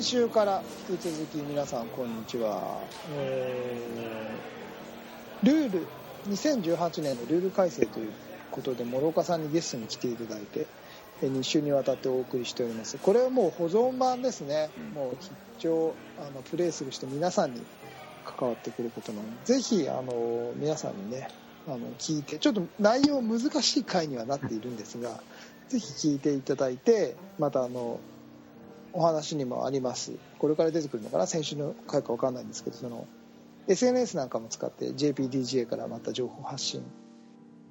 [0.00, 2.80] 先週から引き続き皆さんこんにちは、
[3.18, 5.86] えールール
[6.30, 8.12] 2018年のルール改正という
[8.50, 10.66] ことで諸岡さんにゲストに来ていただいて
[11.20, 12.96] えー2週にわたってお送りしております。
[12.96, 14.94] これはもう保存版ですね、うん。
[14.94, 17.60] もう必聴あのプレイする人皆さんに
[18.24, 21.28] 関わってくることなのでぜひあの皆さんにね
[21.66, 25.20] あの聞いてちょっと内容難しい回にはなっているんですが
[25.68, 28.00] ぜひ聞いていただいてまたあの
[28.92, 30.12] お話にもあります。
[30.38, 31.26] これから出てくるのかな？
[31.26, 33.06] 先週の回か分かんないんですけどその
[33.68, 36.82] SNS なんかも使って JPDGA からまた情報発信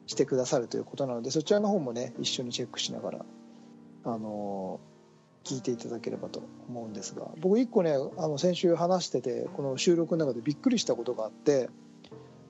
[0.07, 3.25] してくださるということなのでそちらの方もね一緒にチェックしながら
[4.05, 4.79] あの
[5.44, 11.69] 聞いていただければと思うんですが僕一個ねあの先週話しててこの収録の中でびっくりしたことがあって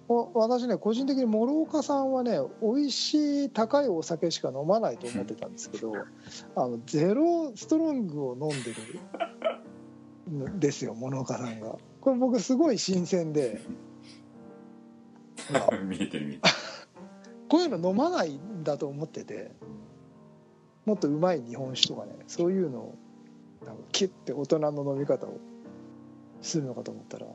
[0.09, 5.93] 私ね個人的に諸岡さんはね美味しい高いお酒しか飲まないと思ってたんですけど
[6.55, 8.75] あのゼロストロングを飲んでる。
[10.29, 11.77] んですよ諸岡さんが。
[12.01, 13.61] これ僕すごい新鮮で。
[15.53, 16.41] あ 見えてる見えて
[17.49, 19.51] こういうの飲まないんだと思ってて
[20.85, 22.95] もっとうまい日本酒とかねそういうのを
[23.65, 25.39] なんかキュッて大人の飲み方を
[26.41, 27.25] するのかと思ったら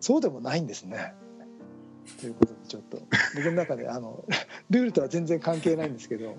[0.00, 1.14] そうでもないんですね。
[2.20, 3.02] ということでちょっと
[3.34, 4.24] 僕の中であの
[4.70, 6.36] ルールとは全然関係ないんですけど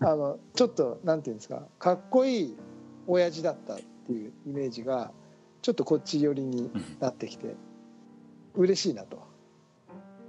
[0.00, 2.56] あのちょっとなんていうんですかかっこいい
[3.06, 5.12] 親父だったっていうイメージが
[5.60, 7.54] ちょっとこっち寄りになってきて
[8.54, 9.22] 嬉しいなと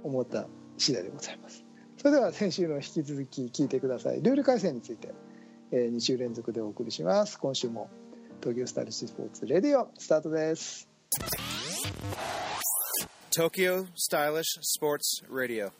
[0.02, 0.46] 思った
[0.78, 1.64] 次第でございます。
[1.96, 4.22] それでは先週の引き続き聞いてください。
[4.22, 5.14] ルール改正について、
[5.72, 7.38] え2週連続でお送りします。
[7.38, 7.88] 今週も
[8.40, 10.88] 東京スタイリッシスポーツレディオスタートです。
[13.36, 15.72] Tokyo Stylish Sports Radio.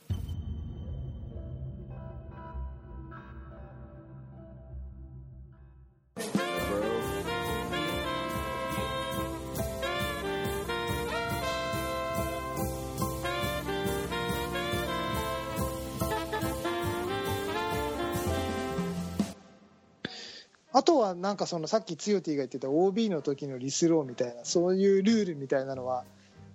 [20.72, 26.04] あとはなんかそのさっきつよティが言ってた OB の時のリスローみたいなそういうルールみたいなのは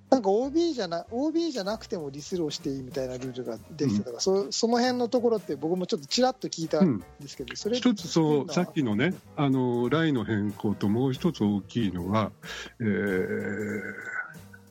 [0.10, 12.32] なんか OB じゃな OB じゃなくてもリスローしていいみたいなルールができてたから、そその辺のところって僕もちょっとちらっと聞いたんですけど、それ一つそう、さっきのね、あの、ラインの変更ともう一つ大きいのは、
[12.80, 14.20] えー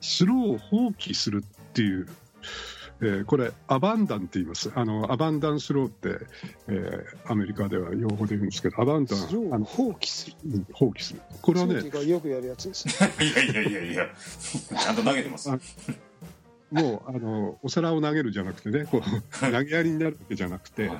[0.01, 2.09] スローを放棄するっていう、
[3.01, 4.71] えーこれ、アバンダンって言います。
[4.75, 6.19] あの、アバンダンスローって、
[6.67, 10.37] えーアメリカでは用語で言うんですけど、アバンダン、スローをあの放棄する。
[10.47, 11.21] うん放棄する。
[11.43, 12.89] これはねつよテ、ィがよくやるやつです。
[12.89, 14.07] るいやいやいやいや。
[14.81, 15.51] ちゃんと投げてます。
[15.51, 15.59] あ
[16.71, 20.91] もう、あの、お皿を投げるじゃなくてね、こう、投げやりになるわけじゃなくて、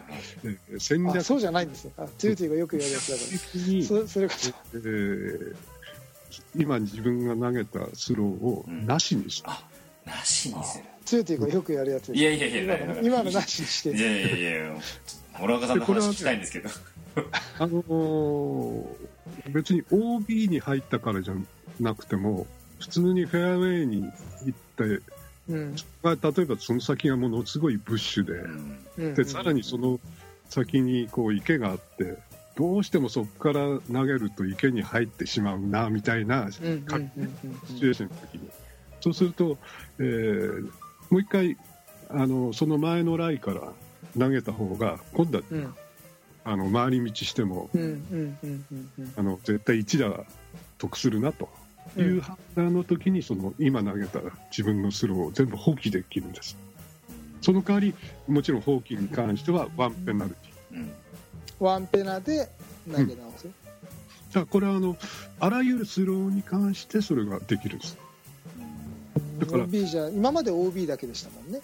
[0.45, 1.19] えー戦略。
[1.19, 1.93] あそうじゃないんですよ。
[1.99, 4.35] あつよティがよくやるやつだから、そそれが
[4.75, 5.57] えー
[6.57, 9.49] 今自分が投げたスローをなしにする、
[10.07, 12.15] なしにするつよティがよくやるやつです。
[12.15, 13.91] いやいやいや今のなしにして。
[13.91, 14.77] いやいやいや
[15.41, 16.69] 諸岡さんの話聞きたいんですけど。
[17.59, 18.87] あのー
[19.51, 21.35] 別に OB に入ったからじゃ
[21.81, 22.47] なくても
[22.81, 25.03] 普通にフェアウェイに行って、
[25.49, 25.77] うん。
[26.03, 28.79] まあ、例えばその先がものすごいブッシュでうん。
[28.99, 30.01] うんでさらにその
[30.49, 32.17] 先にこう池があって
[32.57, 38.51] どうしてもそこから投げると池に入ってしまうなみたいなシチュエーションの時に。
[39.01, 39.59] そうすると、
[39.99, 40.71] えー
[41.11, 41.57] もう一回
[42.11, 43.73] あのその前のライから
[44.19, 45.75] 投げた方が今度はうん。
[46.45, 49.13] あの回り道してもうんうんうんうんうん。
[49.17, 50.25] あの絶対1打
[50.79, 51.51] 得するなと
[51.99, 54.21] いう判断の時にその今投げた
[54.51, 56.57] 自分のスローを全部放棄できるんです。
[57.43, 57.95] その代わり
[58.27, 60.77] もちろん放棄に関してはワンペナルティ。
[60.77, 60.93] うん。
[61.61, 62.49] ワンペナで
[62.91, 63.51] 投げ直す、だ
[64.35, 64.97] からこれはあの
[65.41, 67.99] あらゆるスローに関してそれができるんです、
[69.39, 69.65] だから。
[69.65, 71.61] OB じゃ今まで OB だけでしたもんね。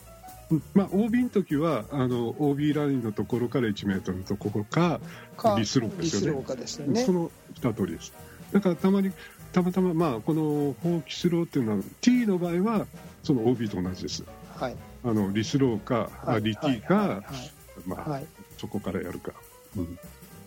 [0.50, 0.62] うん。
[0.74, 5.00] まあ、OB の時はあの OB ラインのところから1メートルのところか
[5.36, 6.26] かリスローですよね。
[6.26, 7.04] リスローかですよね。
[7.04, 7.30] その
[7.60, 8.12] 2通りです。
[8.52, 9.12] だからたまに
[9.52, 12.86] たまたま、まあ、この放棄スローっていうのは T の場合は
[13.22, 14.24] その OB と同じです。
[14.56, 14.76] はい。
[15.04, 16.42] あのリスローか、はい。
[16.42, 17.88] リティか、はい。
[17.88, 18.26] まあはい。
[18.58, 19.32] そこからやるか、
[19.76, 19.98] うん、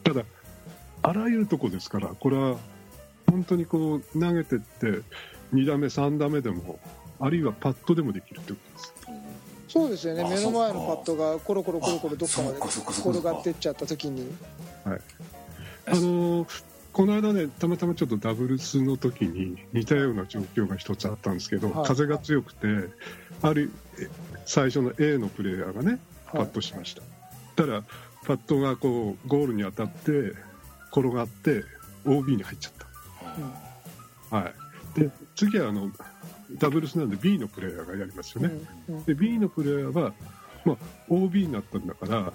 [0.03, 0.23] ただ
[1.03, 2.57] あらゆるとこですからこれは
[3.29, 5.01] 本当にこう投げてって
[5.53, 6.79] 2打目3打目でも
[7.19, 8.93] あるいはパットでもできるってことです
[9.67, 10.23] そうですよね。
[10.23, 14.31] あ目の前のパットがコロコロコロコロどっかまで転がってっちゃった時に。
[14.85, 14.89] あ
[15.89, 21.85] のーこの間ね、たまたまちょっとダブルスの時に似たような状況が一つあったんですけど、はい。
[21.85, 22.67] 風が強くて、
[23.43, 24.07] あるえ
[24.45, 27.03] 最初の A のプレイヤーがね、パットしました。
[27.55, 27.83] ただ、
[28.25, 30.33] パットがこうゴールに当たって、
[30.91, 31.65] 転がって
[32.03, 32.73] OB に入っちゃっ
[34.29, 34.35] た。
[34.35, 34.51] は
[34.95, 35.91] い、で次はあの
[36.55, 38.51] ダブルスなんで B のプレイヤーがやりますよね。
[38.89, 40.13] うんで B のプレイヤーは、
[40.65, 40.77] まあ、
[41.09, 42.33] OB になったんだから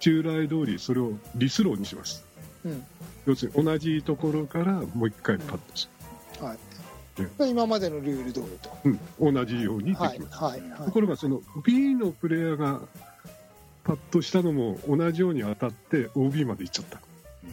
[0.00, 2.24] 従来通りそれをリスローにします。
[2.64, 2.84] うん。
[3.26, 5.88] 要するに同じところからもう一回パッとし、
[6.40, 7.22] はい。
[7.22, 7.50] ね。
[7.50, 8.70] 今までのルール通りと。
[8.84, 10.80] うん、同じようにできます、はいはいはい。
[10.86, 12.80] ところがその B のプレイヤーが
[13.84, 16.98] パッとしたのも同じように当たって OB まで行っちゃった、
[17.44, 17.50] うん。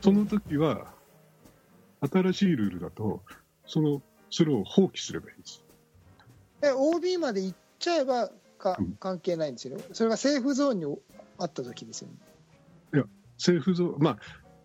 [0.00, 0.86] その時は
[2.00, 3.22] 新しいルールだと
[3.66, 4.00] その
[4.30, 5.64] スローを放棄すればいいんです。
[6.62, 8.96] え OB まで行っちゃえばかうん。
[8.98, 9.84] 関係ないんですよね？
[9.92, 10.98] それがセーフゾーンに
[11.38, 12.16] あった時ですよね。
[13.38, 14.18] セーフゾーン、まあ、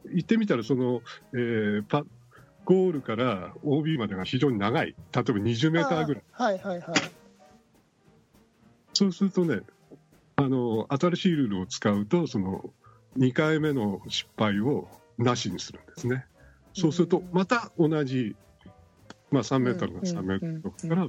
[0.06, 1.02] 言ってみたらその、
[1.34, 2.04] えーパ
[2.66, 6.96] ゴールから OB までが非常に長い、例えば20メーターぐらい、あはいはいはい。
[8.94, 9.60] そうするとね、
[10.38, 12.64] あの新しいルールを使うと、その
[13.18, 14.88] 2回目の失敗を
[15.18, 16.26] なしにするんですね。
[16.74, 18.38] そうすると、また同じ、
[19.34, 21.08] まあ、3メートルが3メートルから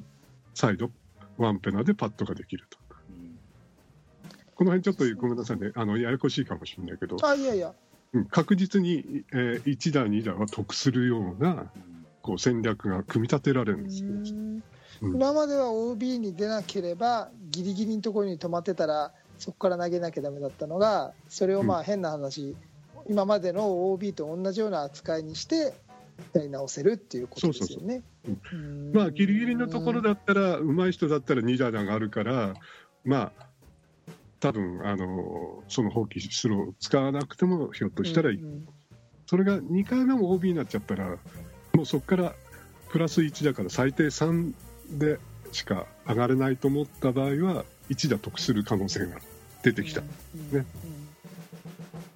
[0.54, 0.90] 再度、
[1.36, 2.78] ワンペナでパットができると。
[3.10, 3.38] うん。
[4.54, 7.74] この辺ちょっとごめんなさいね、あのややこしいかもしれないけど、あいやいや。
[8.14, 8.24] うん。
[8.24, 11.70] 確実に、えー1打、2打は得するような
[12.22, 14.08] こう戦略が組み立てられるんですよ。
[14.08, 14.62] うん。
[15.02, 15.14] うん。
[15.16, 22.56] 今までは OB に出なければギリギリのところに止まってたらそこから投げなきゃダメだったのがそれをまあ変な話、
[23.06, 25.74] 今までの OB と同じような扱いにして
[26.32, 28.02] やり直せるっていうことですよね。
[28.52, 28.92] うん。
[28.92, 32.54] まあ、ギリギリのところだったら、上手い人だったら2打があるから、
[33.04, 33.46] まあ、
[34.40, 38.68] 多分あのその放棄スローを使わなくてもひょっとしたらいい、うん。
[39.26, 41.16] それが2回目も OB になっちゃったら、
[41.72, 42.34] もうそこから
[42.90, 44.52] プラス1だから最低3
[44.90, 45.18] で
[45.52, 49.18] しか上がれないと思った場合は、1打得する可能性が
[49.62, 50.02] 出てきた。
[50.02, 50.66] うんね。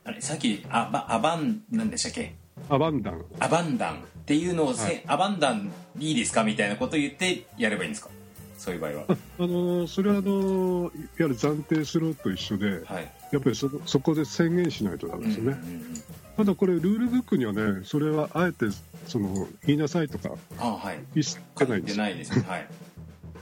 [0.04, 2.34] あれさっきアバアバンなんでしたっけ？
[2.68, 5.02] アバンダン、アバンダンっていうのをせ、はい。
[5.06, 8.10] アバンダンいいですかみたいなことを言ってやればいいんですか？
[8.58, 9.04] そういう場合は。
[9.08, 13.12] あのそれはあのいわゆる暫定スローと一緒で、はい。
[13.32, 15.58] やっぱりそこそこで宣言しないとダメですよね。
[15.62, 15.94] うんうんうん
[16.38, 18.66] ただこれルールブックにはねそれはあえて
[19.08, 20.30] その言いなさいとか
[20.60, 20.98] あはい。
[21.12, 21.26] 言っ
[21.56, 21.98] てないんです。
[21.98, 22.44] ないですね。
[22.46, 22.66] はい、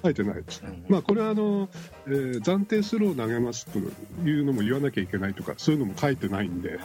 [0.03, 0.63] 書いてないです。
[0.65, 1.69] うんまあこれはあの、
[2.07, 3.79] えー暫定スローを投げますと
[4.27, 6.79] いうのも言わなきゃいけないとかそういうのも書いてないんで、はい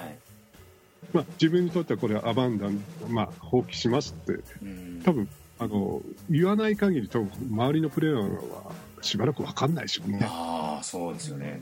[1.13, 4.44] まあ、自分にとってはこれはアバンダン、まあ、放棄しますって。
[4.62, 5.02] うん。
[5.04, 5.28] 多分
[5.62, 8.72] あの言わない限り多分周りのプレイヤーは
[9.02, 11.62] しばらく分かんないでしょうね、ああそうですよね。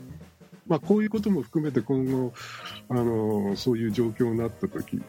[0.66, 2.32] まあ、こういうことも含めて今後
[2.88, 5.02] あのそういう状況になった時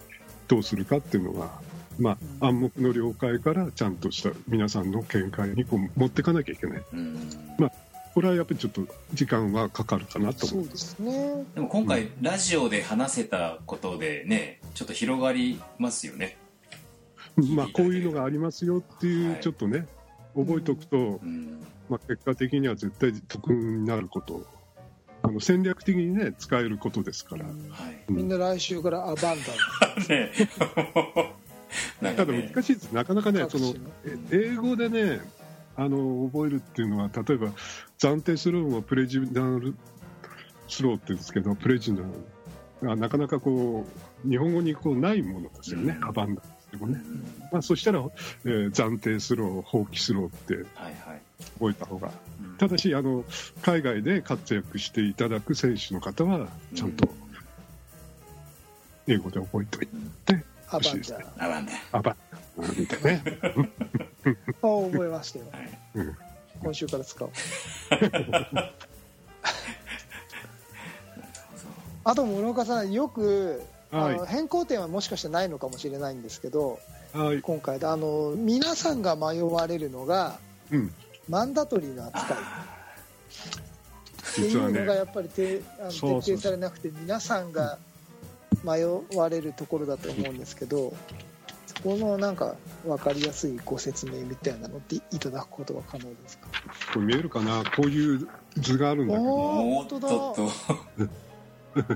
[0.50, 1.52] どうするかっていうのが、
[2.00, 6.84] まあ、暗黙の了解からちゃんとした皆さんの見解にこう持っていかなきゃいけない。
[6.92, 7.30] うん
[8.14, 11.46] これはやっぱりちょっと時間はかかるかなと思うそうですね。
[11.56, 16.38] でも今回ラジオで話せたことでねちょっと広がりますよね。
[17.38, 19.42] まあ、こういうのがありますよっていう、はい。
[19.42, 19.88] ちょっとね
[20.36, 21.66] 覚えておくと、うん。
[21.90, 24.46] まあ、結果的には絶対得になること。
[25.24, 27.54] あの戦略的にね使えることですから、はい。
[28.12, 29.36] みんな来週からアバンダン。
[30.10, 30.32] ね。
[32.02, 32.52] なんかただね。
[32.54, 32.92] 難しいです。
[32.92, 33.74] なかなかねその
[34.32, 35.22] 英語でね
[35.76, 37.48] あの覚えるっていうのは例えば
[37.98, 39.76] 暫定スローもプレジナル
[40.68, 42.06] スローって言うんですけどプレジナル
[42.88, 43.86] がなかなかこ
[44.26, 46.08] う日本語にこうないものですよね、うん。
[46.08, 47.24] アバンダンでもね、うん。
[47.52, 48.00] まあ、そしたら、
[48.46, 51.22] えー暫定スロー放棄スローってはいはい。
[51.60, 52.12] 覚えた方が。
[52.42, 52.58] うん。
[52.58, 53.26] ただしあの
[53.62, 57.08] 海外で活躍していただく選手の方はちゃんと
[59.08, 59.88] 英語で覚えておい
[60.26, 61.22] てアバンダン。
[61.38, 63.50] アバンダンアバンダンってねあ
[64.62, 65.46] 覚えましたよ。
[66.62, 67.32] 今週から使おう。
[72.04, 74.18] あと諸岡さんよくあはい。
[74.18, 76.80] の変更点はもしかしてないのかもしれないんですけど
[77.14, 77.42] はい。
[77.42, 80.40] 今回であの皆さんが迷われるのが
[80.72, 80.94] うん。
[81.30, 82.38] マンダトリーの扱い。
[84.32, 87.78] っていうのがやっぱりてあのそうそう徹底されなくて皆さんが
[88.64, 88.86] 迷
[89.18, 90.96] われるところだと思うんですけどそ
[91.84, 96.48] このなんか分かりやすいご説明みたいなのっていただくことは可能ですか？
[96.94, 97.64] これ見えるかな？
[97.76, 100.48] こういう図があるんだけど。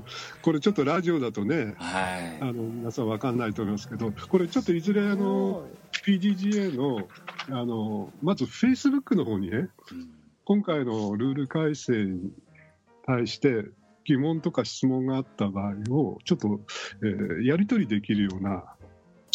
[0.42, 2.38] これちょっフェイスブックだとねはい。
[2.42, 5.66] あの皆さん分かんないと思いますけどこれちょっといずれあの
[6.06, 7.10] PDGA の
[7.50, 9.70] あのまずフェイスブックの方にねうん。
[10.46, 12.32] 今回のルール改正に
[13.06, 13.66] 対して
[14.06, 16.62] 疑問とか質問があった場合をちょっと、
[17.02, 18.64] えーやり取りできるような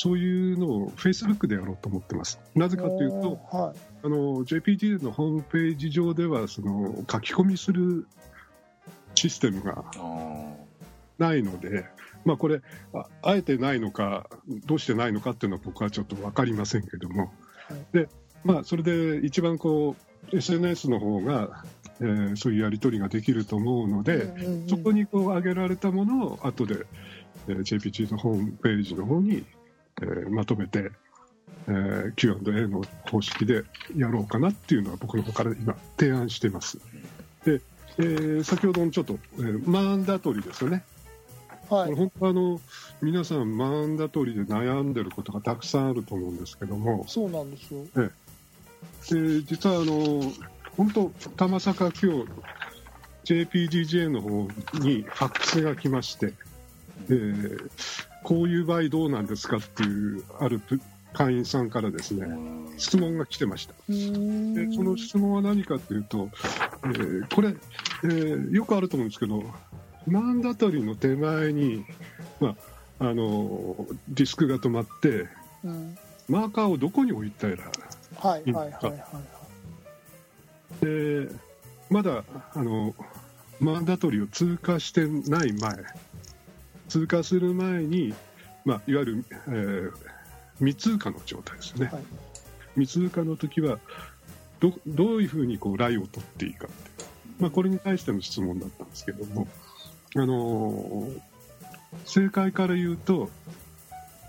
[0.00, 2.40] そういうのをフェイスブックでやろうと思ってます。
[2.54, 3.78] なぜかというとはい。
[4.02, 8.06] あの JPG のホームページ上ではその書き込みする
[9.14, 9.84] システムが
[11.18, 11.84] ないので
[12.24, 12.62] まあ、これ
[12.94, 14.28] あ、あえてないのか、
[14.66, 17.32] どうしてないのかっていうのは僕はちょっと分かりませんけども、
[17.68, 17.96] はい。
[17.96, 18.08] で
[18.42, 19.96] まあ、それで一番こ
[20.32, 21.64] う SNS の方が、
[22.00, 26.86] えーそういうやり取りができると思うので、うんうんうんそこにこう上げられたものを後で、
[27.48, 29.44] えー JPG のホームページの方に、
[30.02, 30.90] えーまとめて、
[31.68, 33.64] えー Q&A の方式で
[33.96, 36.78] やろうかなっていうのは僕の方から今提案しています。
[37.44, 37.60] で、
[37.98, 40.84] えー先ほどのちょっと、えーマンダトリーですよね。
[41.68, 41.94] はい。
[41.94, 42.60] 本当あの
[43.00, 47.84] 皆さんマンダトリーで悩んでることがたくさんあると思うんですけども、そうなんですよ。
[47.94, 48.10] で
[49.42, 50.32] 実はあの
[50.76, 52.28] 本当たまさか今日
[53.24, 54.48] JPGJ の方
[54.80, 56.34] にファックスが来まして、
[57.08, 57.70] えー
[58.24, 60.60] こういう場合どうなんですかっていうある
[61.12, 62.26] 会員さんからですね
[62.78, 63.74] 質問が来てました。
[63.88, 63.94] で
[64.72, 66.30] その質問は何かというと、
[66.84, 67.54] えーこれ、
[68.04, 69.42] えーよくあると思うんですけど、
[70.06, 71.84] マンダトリーの手前に、
[72.40, 72.56] ま
[73.00, 75.28] あ、あのディスクが止まって、
[75.64, 75.98] うん。
[76.28, 77.56] マーカーをどこに置いたら、
[78.18, 79.02] はいはいはいはい
[80.80, 81.28] で
[81.90, 82.22] まだ
[82.54, 82.94] あの
[83.58, 85.76] マンダトリーを通過してない前、
[86.90, 88.14] 通過する前に、
[88.64, 89.92] まあ、いわゆる、えー
[90.60, 91.86] 未通過の状態ですね。
[91.86, 92.02] はい。
[92.74, 93.78] 未通過の時は
[94.60, 97.04] どどういうふうにこうラインを取っていいかって、
[97.38, 99.48] まあ、これに対しての質問だったんですけども、
[100.14, 101.20] あのー
[102.04, 103.30] 正解から言うと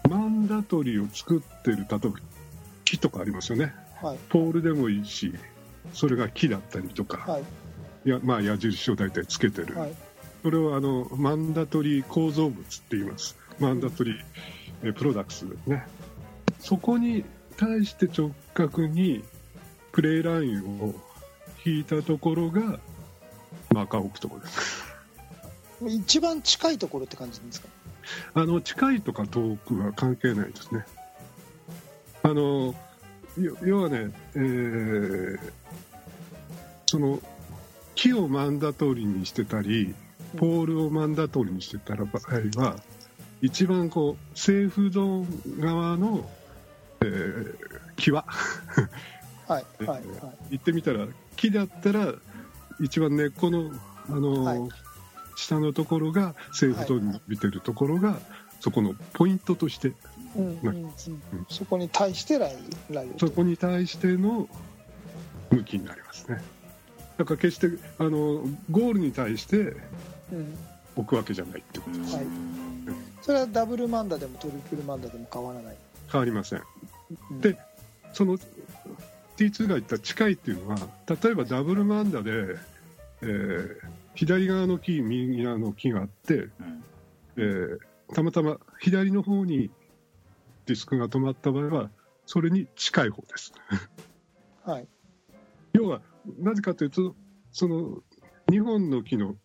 [0.10, 2.00] マンダトリーを作ってる例えば
[2.86, 3.76] 木とかありますよね。
[4.02, 4.18] はい。
[4.30, 5.32] ポールでもいいし
[5.94, 7.44] それが木だったりとか、はい。
[8.10, 9.94] やまあ、矢印を大体つけてる、はい
[10.44, 13.38] それをあのマンダトリー構造物って言います。
[13.60, 14.16] マンダトリー
[14.84, 15.86] えプロダクツですね。
[16.60, 17.24] そこに
[17.58, 19.24] 対して直角に
[19.92, 20.96] プレイラインを
[21.64, 22.80] 引いたところが
[23.70, 24.84] マーカーを置くところです。
[25.88, 27.68] 一番近いところって感じですか？
[28.34, 30.86] あの近いとか遠くは関係ないですね。
[32.24, 32.76] あの
[33.40, 35.40] よ要はね、えー
[36.88, 37.22] その
[37.96, 39.96] 木をマンダトリーにしてたり
[40.38, 42.76] ポールをマンダトリーにしてたら場合は
[43.42, 46.30] 一番こうセーフゾーン側の、
[47.02, 47.72] えー
[48.02, 48.24] 際。
[49.48, 50.02] はいはいはい。
[50.50, 52.16] 言ってみたら木だったら
[52.80, 53.72] 一番根っこの、
[54.10, 54.70] あのはい。
[55.36, 58.20] 下のところがセーフゾーンに見てるところが、
[58.60, 59.94] そこのポイントとして
[60.36, 60.94] うんうんうん。
[61.50, 64.48] そこに対してラインライそこに対しての
[65.50, 66.42] 向きになりますね。
[67.18, 69.78] だから決してあのゴールに対してうん
[70.96, 71.98] 置くわけじゃないってこと。
[71.98, 72.26] ですはい
[73.22, 75.76] それはダブルマンダでもトリプルマンダでも変わらない、
[76.12, 76.64] 変わりません。
[77.30, 77.42] うん。
[77.42, 77.58] で
[78.14, 78.38] その
[79.38, 82.32] T2 が言った近いっていうのは例えばダブルマンダで、
[83.22, 83.76] えー
[84.14, 86.84] 左側の木右側の木があって、うん。
[87.38, 87.80] えー
[88.14, 89.72] たまたま左の方に
[90.66, 91.90] ディスクが止まった場合は
[92.26, 93.54] それに近い方です。
[94.66, 94.88] はい。
[95.74, 96.02] 要は
[96.40, 97.16] なぜかというと
[97.52, 98.04] その
[98.50, 99.36] 2本の木の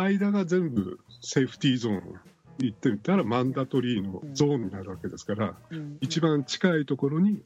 [0.00, 2.20] 間が全部セーフティーゾーン
[2.58, 5.98] 言ってみたらマンダトリーのゾーンになるわけですから、うん。
[6.00, 7.42] 一番近いところに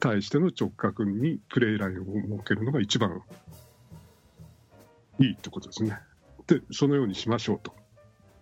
[0.00, 3.22] 対しての直角にプレイラインを設けるのが一番
[5.18, 5.98] いいってことですね。
[6.46, 7.74] でそのようにしましょうと。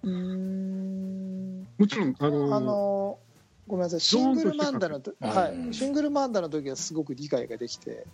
[0.04, 1.68] うーん。
[1.78, 3.18] もちろんああのの
[3.66, 4.00] ごめんなさい。
[4.00, 8.06] シングルマンダのはい、うんシングルマンダの時はすごく理解ができて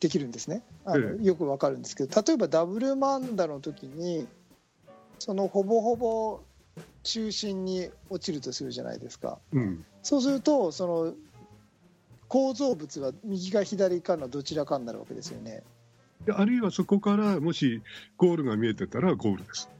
[0.00, 0.62] できるんですね。
[0.84, 4.26] あの、えよくわかるんですけど例えばダブルマンダの時に
[5.18, 6.40] そのほぼほぼ
[7.02, 9.38] 中心に落ちるとするじゃないですか。
[9.52, 11.14] うん、そうするとその
[12.28, 15.62] 構造物は右か左かのどちらかになるわけですよね。
[16.24, 17.82] であるいはそこからもし
[18.16, 19.70] ゴールが見えてたらゴールです。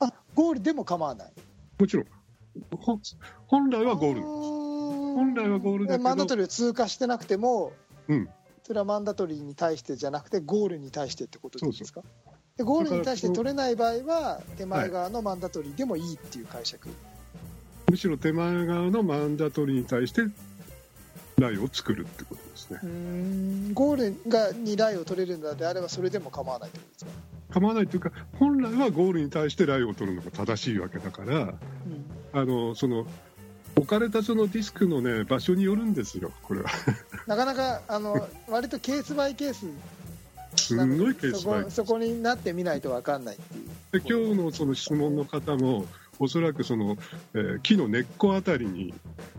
[0.00, 1.32] あゴールでも構わない。
[1.78, 2.06] もちろん。
[2.76, 2.98] ほ
[3.46, 4.22] 本来はゴール。
[4.22, 6.04] 本来はゴールだけど。
[6.04, 7.72] マンダトリーを通過してなくても、
[8.08, 8.28] うん
[8.70, 12.02] それはマンダトリーに対してじゃなくてゴールに対してってことですか？
[12.56, 16.88] でゴールに対して取れない場合は手前側のマンダトリーでもいいっていう解釈、
[17.90, 20.22] むしろ手前側のマンダトリーに対して
[21.36, 22.78] ラインを作るってことですね。
[23.74, 27.10] ゴールがにラインを取れるのであればそれでも構わないってことですか、
[27.54, 31.56] 構わないというか本来はゴールに対してラインを取るのが正しいわけだからうん。
[32.32, 33.04] あのその
[33.74, 36.70] 置かれたそのディスクのね場所によるんですよこれは
[37.26, 39.66] なかなかあの割とケースバイケース。
[40.56, 44.02] すんごいケースバイそこになってみないと分かんないっていう。
[44.02, 45.86] で今日のその質問の方も
[46.18, 46.96] おそらくその、
[47.34, 48.92] えー木の根っこあたりに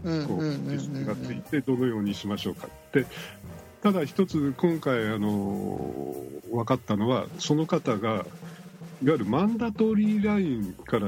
[0.04, 0.68] うんこううんうん。
[0.68, 3.06] ディスクがうんついてどのようにしましょうかって。
[3.82, 6.16] ただ一つ今回あの
[6.52, 8.26] 分かったのはその方がいわ
[9.04, 11.08] ゆるマンダトリーラインから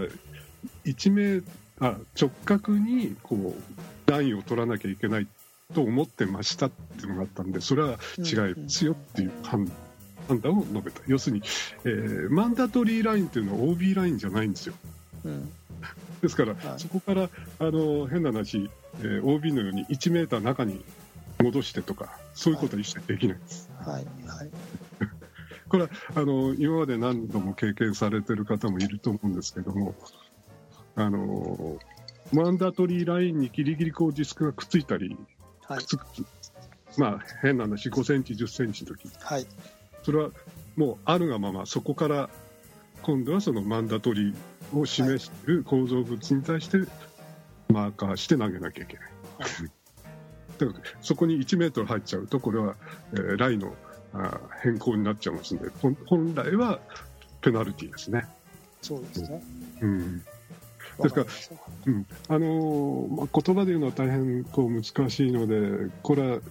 [0.86, 1.44] 1メ
[1.80, 3.54] あ直角にこ
[4.08, 5.28] うラインを取らなきゃいけない
[5.74, 9.72] と思ってましたっていうのがあったんでそれは違いますよっていう判
[10.28, 11.02] 判断を述べた。
[11.08, 11.44] 要するに、
[11.86, 14.74] えーマンダトリーラインっていうのは OB ラインじゃないんですよ。
[15.26, 15.52] うん。
[16.22, 16.80] ですから、はい。
[16.80, 17.30] そこから
[17.60, 20.84] あの変な話、えー OB のように1メーター中に
[21.42, 24.06] 戻してとかそういうことは一切できないです、はい。
[24.26, 24.52] はい。
[25.68, 29.96] これはあの今まで何度も経験されてる方もいると思うんですけども
[30.96, 31.80] あの
[32.32, 35.18] マンダトリーラインにギリギリこうディスクがくっついたり
[35.68, 35.86] はい。
[36.98, 39.10] まあ変な話5センチ10センチの時。
[39.20, 39.48] はい。
[40.04, 40.30] それは
[40.76, 42.30] もうあるがままそこから
[43.02, 46.78] 今度はそのマンダトリーを示している構造物に対して
[47.70, 49.06] マーカーして投げなきゃいけない。
[50.58, 52.76] だからそこに1メートル入っちゃうとこれは、
[53.14, 53.76] えーラインの
[54.14, 55.72] あー変更になっちゃいますので
[56.06, 56.80] 本来は
[57.42, 58.26] ペナルティーですね。
[58.82, 59.44] そうですね。
[59.82, 60.24] うん。
[60.26, 60.33] わ
[61.02, 61.22] ですか？
[61.22, 61.26] ら
[61.88, 62.06] うん。
[62.28, 66.42] あのーまあ、言葉で言うのは大変こう難しいのでこれはやっ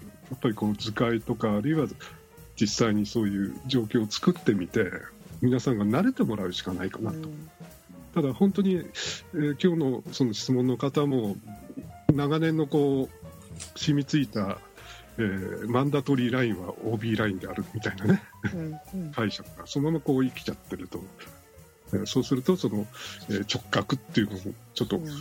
[0.41, 1.87] ぱりこう図解とかあるいは
[2.61, 4.91] 実際にそういう状況を作ってみて
[5.41, 7.51] 皆さんが慣れてもらうしかないかなと、うん。
[8.15, 11.37] ただ本当に、えー今日のその質問の方も
[12.13, 14.59] 長年のこう染みついた、
[15.19, 18.23] えーマンダトリーラインは OB ラインであるみたいなね。
[18.55, 19.13] うんうん。
[19.13, 21.29] 解釈がそのままこう生きちゃってると、えー
[22.07, 22.87] そうするとその、
[23.29, 24.41] えー直角っていうのも
[24.75, 25.15] ちょっとうんうん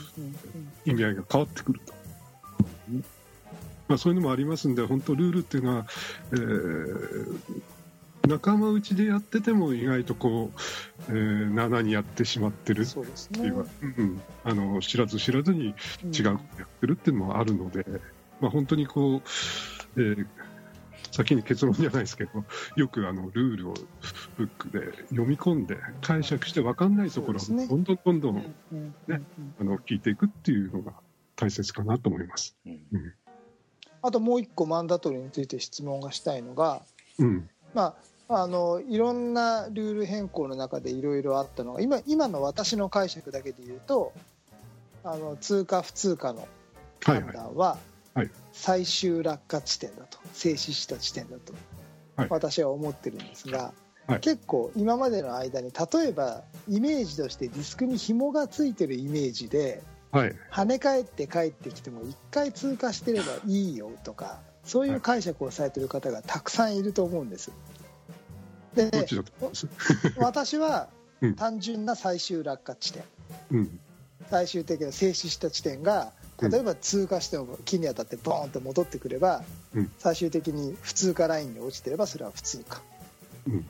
[0.85, 1.93] 意味合いが変わってくると。
[3.87, 5.85] まあ、そういうのもありますんで、本当、ルールっていうのは、
[6.31, 7.61] えー
[8.27, 10.59] 仲間内でやってても意外とこう、
[11.09, 14.21] えー、7にやってしまってるっていうか、うん。
[14.43, 15.75] あの知らず知らずに違うこ
[16.13, 17.85] とやってるっていうのもあるので、
[18.39, 20.27] まあ、本当にこう、えー
[21.11, 22.43] 先に結論じゃないですけど、
[22.75, 23.73] よくあのルールを
[24.37, 29.21] ブックで読み込んで解釈して分かんないところをどんどんどんどん、ね
[29.59, 30.93] あの聞いていくっていうのが
[31.35, 32.55] 大切かなと思います。
[32.65, 33.13] うん。
[34.01, 36.81] あともう一個マンダトリーについて質問がしたいのが、
[37.19, 37.95] うん、ま
[38.27, 44.13] あ、あのいろんなルール変更の中でいろいろあったのが今今の私の解釈だけで言うと
[45.03, 46.47] あの通過不通過の
[47.03, 47.33] 判はいはい。
[47.35, 47.77] 断は
[48.13, 51.53] はい最終落下地点だと静止した地点だと
[52.15, 53.73] はい私は思ってるんですが、はい
[54.19, 60.35] 結構今までの間に例えばイメージとしてディスクに紐がついてるイメージではい。
[60.51, 67.51] 跳ね返って帰ってきても1回通過してればいいよとかそういう解釈をされてる方がたくさんいると思うんです。
[68.75, 68.91] で
[70.17, 70.89] 私は
[71.21, 73.03] うん単純な最終落下地点
[73.51, 73.79] うん。
[74.29, 76.11] 最終的な静止した地点が
[76.49, 79.43] 例えば通過しても木に当たってボーンと戻ってくれば、
[79.75, 79.91] うん。
[79.99, 82.81] 最終的に普通過ラインに落ちてればそれは普通過、
[83.47, 83.59] うん。
[83.59, 83.63] っ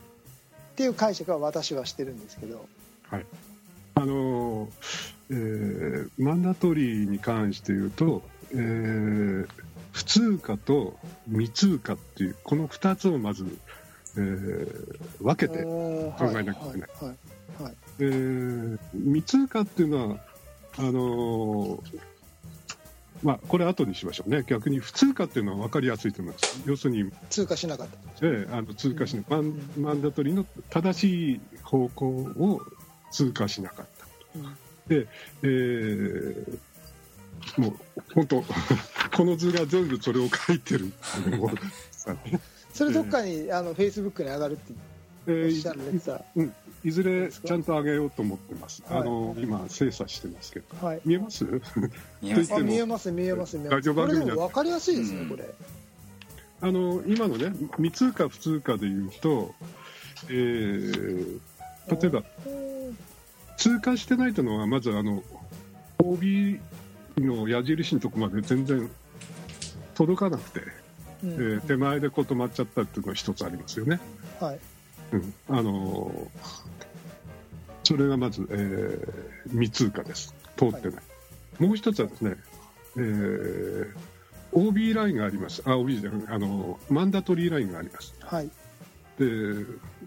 [0.76, 2.66] ていう解釈は私はしてるんですけど。
[3.94, 4.68] あのー
[5.30, 9.48] えーマンダトリーに関して言うと、えー
[9.92, 13.44] 不通過と未通過っていうこの2つをまず、
[14.16, 16.90] えー分けて、考考えなきゃいけない。
[17.00, 17.08] は
[17.60, 20.16] いはいえー未通過っていうのは
[20.78, 22.00] あのー
[23.22, 24.44] まあ、これ後にしましょうね。
[24.46, 26.62] 逆に不通過っていうのは分かりやすいと思います。
[26.66, 32.60] 要するに通過しなかったええあの通過しない、マンマンダトリーの正しい方向を
[33.10, 34.06] 通過しなかった。
[34.38, 34.56] うん。
[34.88, 35.06] で、
[35.42, 36.58] えー
[37.56, 37.74] もう
[38.14, 38.44] 本当、
[39.16, 40.92] この図が全部それを書いてる
[42.72, 44.72] それどっかに、あのフェイスブックに上がるって
[45.26, 46.52] えおっしゃられてた、ーい
[46.84, 48.82] いずれちゃんと上げようと思ってます。
[48.88, 49.00] はい。
[49.00, 50.86] あの今、精査してますけど。
[50.86, 51.00] はい。
[51.04, 51.44] 見えます？
[52.20, 52.52] 見えます。
[52.62, 55.28] 見えます見えます見えますラジオ番組だこれでも分かりやすいですね、うん。
[55.28, 55.48] これ。
[56.60, 59.54] あの今のね、未通過、不通過でいうと、
[60.28, 61.40] えー
[61.88, 62.96] 例えば、うん
[63.56, 65.22] 通過してないというのは、まずあの
[65.98, 66.58] OB
[67.18, 68.90] の矢印のとこまで全然
[69.94, 70.66] 届かなくて、
[71.22, 71.30] うん。
[71.30, 74.00] えー手前でこう止まっちゃったっていうのが一つありますよね。
[74.40, 74.58] はい
[75.12, 76.72] うんあのー
[77.84, 80.34] それがまず、えー未通過です。
[80.56, 81.02] 通ってない。
[81.58, 82.36] もう一つはですね、
[82.96, 83.86] えー
[84.54, 85.62] OB ラインがあります。
[85.64, 88.14] あ、OB じゃあのマンダトリーラインがあります。
[88.20, 88.50] はい
[89.18, 89.26] で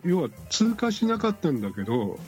[0.04, 2.20] 要は通過しなかったんだけど、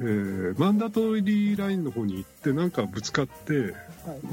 [0.00, 3.72] えーマンダトリーラインの方に行ってなんかぶつかってはい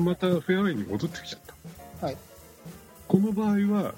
[0.01, 1.41] またフェアウェイに戻ってきちゃっ
[1.99, 2.17] た、はい
[3.07, 3.93] この場合は、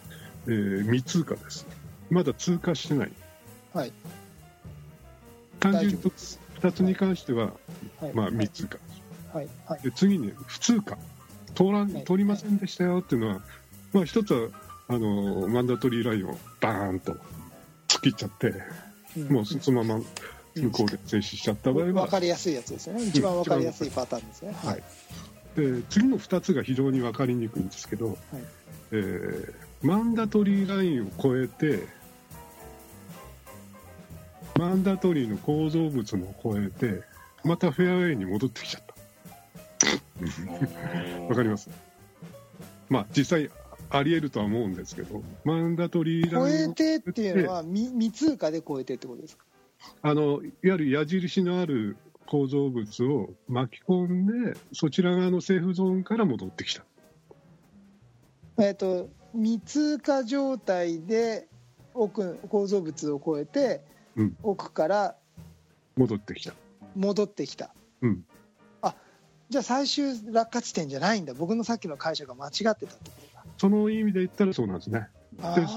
[0.48, 1.68] えー未通過です
[2.10, 3.12] まだ通過してない
[3.74, 3.94] はい。
[5.60, 6.40] 単純と大丈夫です。
[6.62, 7.54] 2つに関しては、
[8.00, 8.14] はい。
[8.14, 8.78] まあ、未通過
[9.34, 9.48] はい。
[9.66, 9.82] はい。
[9.82, 10.98] で次に不通過
[11.56, 12.04] 通らんはい。
[12.04, 13.42] 通りませんでしたよっていうのは、
[13.94, 14.50] まあ、一つは
[14.88, 17.14] あのマンダトリーラインをバーンと
[17.88, 18.54] 突っ切っちゃって
[19.18, 19.34] うん。
[19.34, 20.64] もうそのままうん。
[20.64, 23.04] 向こうで静止しちゃった場合は、分かりやすいやつですよね。
[23.06, 24.84] 一番分かりやすいパターンですね、はい。
[25.56, 28.18] で次の2つが非常に分かりにくいんですけど、
[28.92, 29.54] えー
[29.84, 31.88] マンダトリーラインを超えて
[34.62, 37.02] マンダトリーの構造物も超えて
[37.44, 38.94] またフェアウェイに戻ってきちゃった。
[41.28, 41.68] わかります？
[42.88, 43.50] まあ実際
[43.90, 49.46] ありえるとは思うんですけどマンダトリー超ラインをえてっていうのは未未通過で超えてってことですか？
[50.04, 51.98] あのいわゆる矢印のある
[52.28, 56.84] 構造物を巻き込んでそちら側のセーフゾーンから戻ってきた。
[58.60, 61.48] えっ、と未通過状態で
[61.96, 63.84] 奥構造物を超えて、
[64.16, 64.38] うん。
[64.44, 65.16] 奥から
[65.96, 66.54] 戻ってきた。
[66.96, 67.74] 戻ってきた。
[68.02, 68.24] うん。
[69.50, 71.34] じゃあ最終落下地点じゃないんだ。
[71.34, 73.44] 僕のさっきの解釈が間違ってたってことだ。
[73.58, 75.10] その意味で言ったらそうなんですね。
[75.42, 75.68] あでー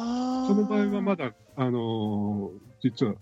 [0.47, 3.15] その場合はまだ、あのー実は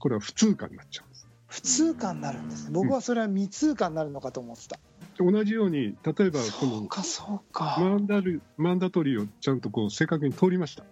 [0.00, 1.28] これは不通過になっちゃうんです。
[1.46, 2.70] 不通過になるんですね。
[2.72, 4.80] 僕はそれは未通過になるのかと思ってた、
[5.20, 10.82] 同じように例えばこのかそうか、マンダルマンダトリーをちゃんとこう正確に通りました。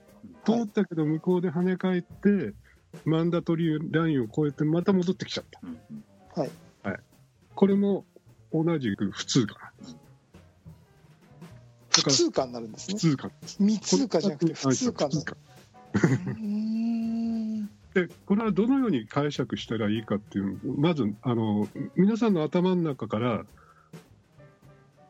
[0.44, 2.54] 通ったけど向こうで跳ね返って
[3.04, 5.60] マンダトリーラインを越えてまた戻ってきちゃった。
[5.62, 5.78] うん
[6.40, 6.52] うん。
[7.54, 8.04] これも
[8.52, 9.70] 同じく不通過な。
[9.70, 9.96] んです
[11.96, 15.30] だから不通過になるんです不ね通過です未通過じゃなくて不通過にな
[16.32, 23.46] んでこれはどのように解釈したらいいかっていうまずあの皆さんの頭の中から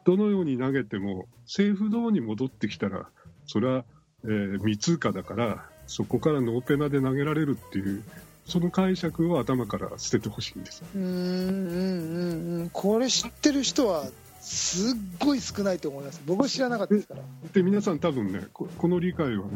[0.05, 3.09] どのように投げてもセーフゾーンに戻ってきたら
[3.47, 3.85] それは、
[4.25, 8.03] えー未通過だからそこからノーペナで投げられるっていう
[8.47, 10.83] その解釈を頭から捨ててほしいんです。
[10.95, 12.71] うーんうんうんうん。
[12.71, 14.05] これ知ってる人は
[14.41, 16.23] すっごい少ないと思います。
[16.27, 17.23] 僕は知らなかったですから。
[17.53, 19.51] で皆さん多分ねここの理解はね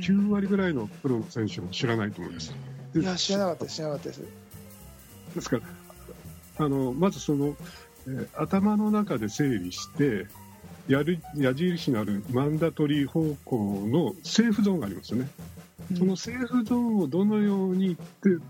[0.00, 2.54] 9割ぐらいのプロの選手も知らないと思います。
[2.92, 4.22] でいや知らなかったです知らなかったです。
[5.36, 5.62] ですから
[6.66, 7.56] あのまずその、
[8.06, 10.26] えー頭の中で整理して
[10.88, 15.28] やる矢印のあるマンダトリー方向のセーフゾーンがありますよね、
[15.96, 18.04] そのセーフゾーンをどのように行っ
[18.38, 18.44] て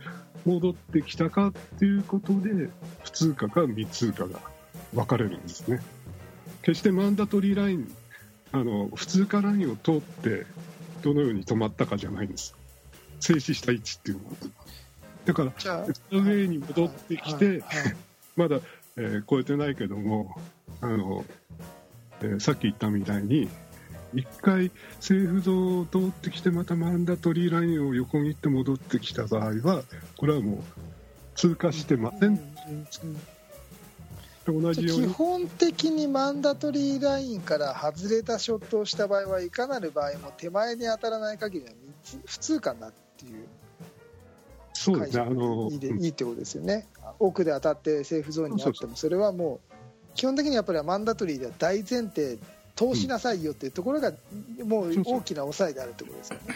[0.45, 2.71] 戻ってきたかっていうことで
[3.03, 4.41] 普通過か未通過が
[4.95, 5.81] 分かれるんですね。
[6.63, 7.91] 決してマンダトリーライン
[8.53, 10.47] あの普通過ラインを通って
[11.03, 12.55] どのように止まったかじゃないんです。
[13.21, 14.25] 静止した位置っていうの。
[14.25, 14.31] は
[15.25, 17.63] だからじゃあフェアウェイに戻ってきて、
[18.37, 18.61] まだ、
[18.97, 20.35] えー超えてないけども
[20.81, 21.25] あの、
[22.23, 23.49] えーさっき言ったみたいに
[24.15, 29.83] 一回セーフゾーンを通ってきてまたマンダトリーラインを横切って戻ってきた場合は
[30.17, 30.59] これはもう
[31.35, 32.39] 通過してません。
[34.45, 43.47] と同じよう基に本的にマンダトリーラインから外れたショットをした場合はいかなる場合も手前に当たらない限りは三つ普通かなっていう
[44.73, 46.89] そうですねあのでいいってことですよね。
[47.19, 49.70] 奥で当たってセーフゾーンにあってもそれはもう
[50.15, 52.39] 基本的にやっぱりマンダトリーでは大前提
[52.77, 54.13] 通しなさいよっていうところが
[54.65, 56.55] もう大きな抑えであるってことですよね。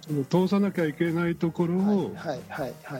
[0.00, 2.14] その通さなきゃいけないところを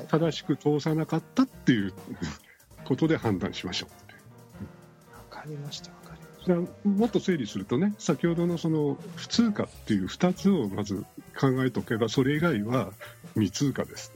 [0.09, 1.93] 正しく通さなかったっていう
[2.85, 5.37] ことで判断しましょう。
[5.37, 11.05] わかりましたわかりましじゃあもっと整理するとね先ほどのその不通過っていう2つをまず
[11.39, 12.93] 考えておけばそれ以外は
[13.35, 14.13] 未通過です。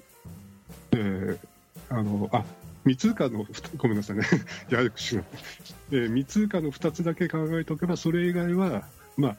[0.91, 1.39] で
[1.89, 2.45] あのあ
[2.85, 4.25] 未通過のごめんなさいね。
[4.71, 5.25] ややこしいな。
[5.91, 9.37] で未通過の2つだけ考えておけばそれ以外はま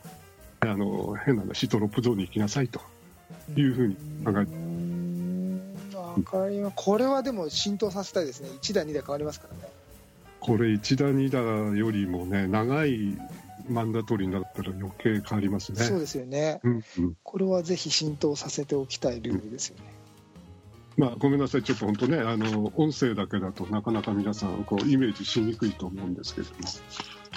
[0.62, 2.79] ああの変な話トロップゾーンに行きなさいと。
[2.79, 4.39] たいうふうに考えて。
[4.39, 5.62] うーん。
[5.93, 8.49] わかりまこれはでも浸透させたいですね。
[8.62, 9.69] 1打2打変わりますからね。
[10.39, 11.29] これ1打2
[11.71, 13.17] 打よりもね長い
[13.67, 15.84] マンダトリーになったら余計変わりますね。
[15.84, 16.60] そうですよね。
[16.63, 17.17] うんうん。
[17.23, 19.84] これはぜひ浸透させておきたいルールですよね、
[20.97, 26.55] まあ、ごめんなさい、ちょっと本当ね、あの音声だけだとなかなか皆さんこうイメージしにくいと思うんですけども、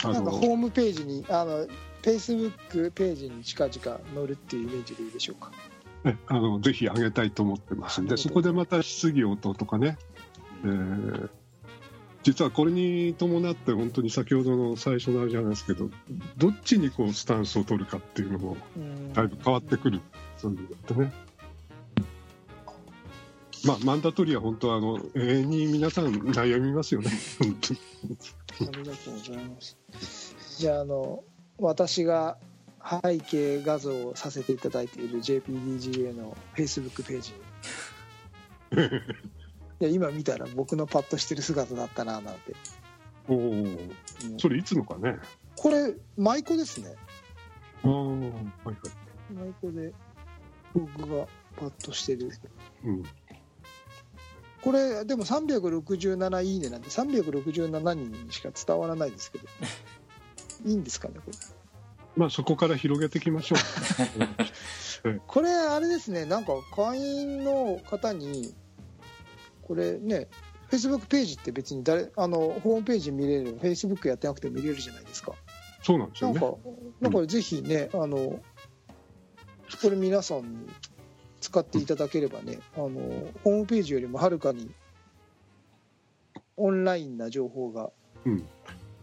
[0.04, 5.50] あなんかのホームページにあのフェイスブックページに近々載るっていうイメージでいいでしょうか。
[6.04, 9.98] ねあのぜひ上げたいと思ってますんで、そこでまた質疑応答とかね、
[10.64, 11.30] えー
[12.24, 15.88] 実はこれに伴って、本当に先ほどの最初のあれじゃないですけど、
[16.36, 19.12] どっちにこうスタンスを取るかっていうのもうん。
[19.12, 20.00] だいぶ変わってくる、
[20.36, 21.12] そういうのってね。
[23.64, 27.80] まあ、マンダトリーは本当はあの永遠に皆さん悩みますよね、本当に。
[28.60, 29.76] ありがとうございます
[30.58, 31.22] じゃああの
[31.58, 32.38] 私が
[33.02, 37.32] 背景画像をさせていただいている JPDGA のフェイスブックページ
[38.72, 38.86] に
[39.80, 42.54] いや今見たら僕のパッとしてる姿だったななんて、
[43.28, 43.90] おお、うん
[44.38, 45.18] それいつのかね。
[45.56, 46.94] これ舞妓ですね
[47.84, 48.74] ああ、はいはい。
[49.32, 49.92] 舞妓で
[50.74, 52.30] 僕がパッとしてる
[52.84, 53.02] うん。
[54.68, 59.44] これでも367いいねなんで367人にしか伝わらないですけど。
[60.68, 61.38] いいんですかねこれ。
[62.16, 65.20] まあそこから広げていきましょう。
[65.26, 66.26] これあれですね。
[66.26, 68.54] なんか会員の方に
[69.62, 70.28] これね
[70.70, 75.32] Facebook ページって別に誰あのホームページ見れる Facebook やってなくても見れるじゃないですか。
[75.82, 76.40] そうなんですよね。
[77.00, 78.42] なんかぜひね、あのこ
[79.84, 80.68] れ皆さんに
[81.40, 82.88] 使っていただければねあの
[83.44, 84.70] ホームページよりもはるかに
[86.56, 87.90] オンラインな情報が。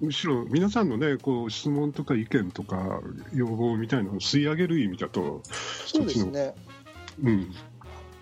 [0.02, 3.00] むしろ皆さんのねこう質問とか意見とか
[3.34, 5.41] 要望みたいなのを吸い上げる意味だと、
[5.86, 6.54] そうですね。
[7.24, 7.50] うん、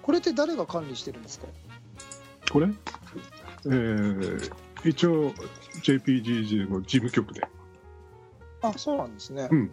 [0.04, 1.48] これって誰が管理してるんですか？
[2.52, 2.68] これ、
[3.66, 4.54] えー
[4.86, 5.32] 一応
[5.82, 7.42] JPGJ の事務局で、
[8.62, 9.72] あそうなんですね、うん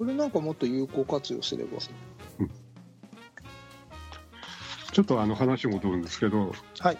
[0.00, 1.78] これなんかもっと有効活用すれば
[4.92, 6.98] ちょっとあの話戻るんですけど、はい。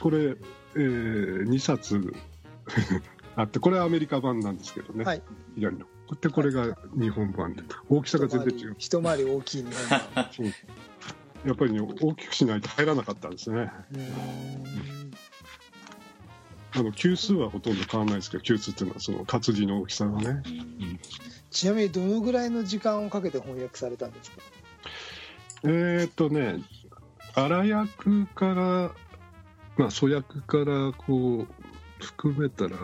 [0.00, 0.36] これ、
[0.74, 2.12] え2冊
[3.36, 5.22] あってこれはアメリカ版なんですけどね、はい。
[5.54, 5.86] 左の。
[6.20, 7.62] でこれが日本版で。
[7.88, 8.74] 大きさが全然違う。
[8.78, 10.46] 一回り大きい日本がそう。
[11.46, 13.70] やっぱりね大きくしないと入らなかったんですね。
[13.92, 15.14] うーん。
[16.72, 20.42] あの級数はほとんど変わらないですけど級数っていうのはその活字の大きさがね
[21.54, 24.36] ちなみにどのぐらいの時間をかけて翻訳されたんですか？
[25.64, 26.58] えーっとね
[27.34, 28.54] 荒役から
[29.76, 32.76] まあ粗役からこう含めたら、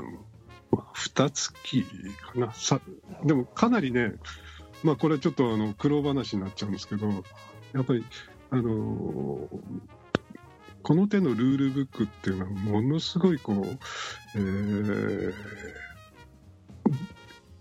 [0.70, 1.58] まあ、2月か
[2.36, 2.52] な。
[2.54, 2.80] さ
[3.24, 4.14] でもかなりね
[4.82, 7.08] まあこれちょっとあの苦労話になっちゃうんですけど
[7.72, 8.04] やっぱり
[8.50, 9.48] あのー
[10.82, 13.66] この手のルールブックっていうのはものすごいこう、
[14.34, 15.34] えー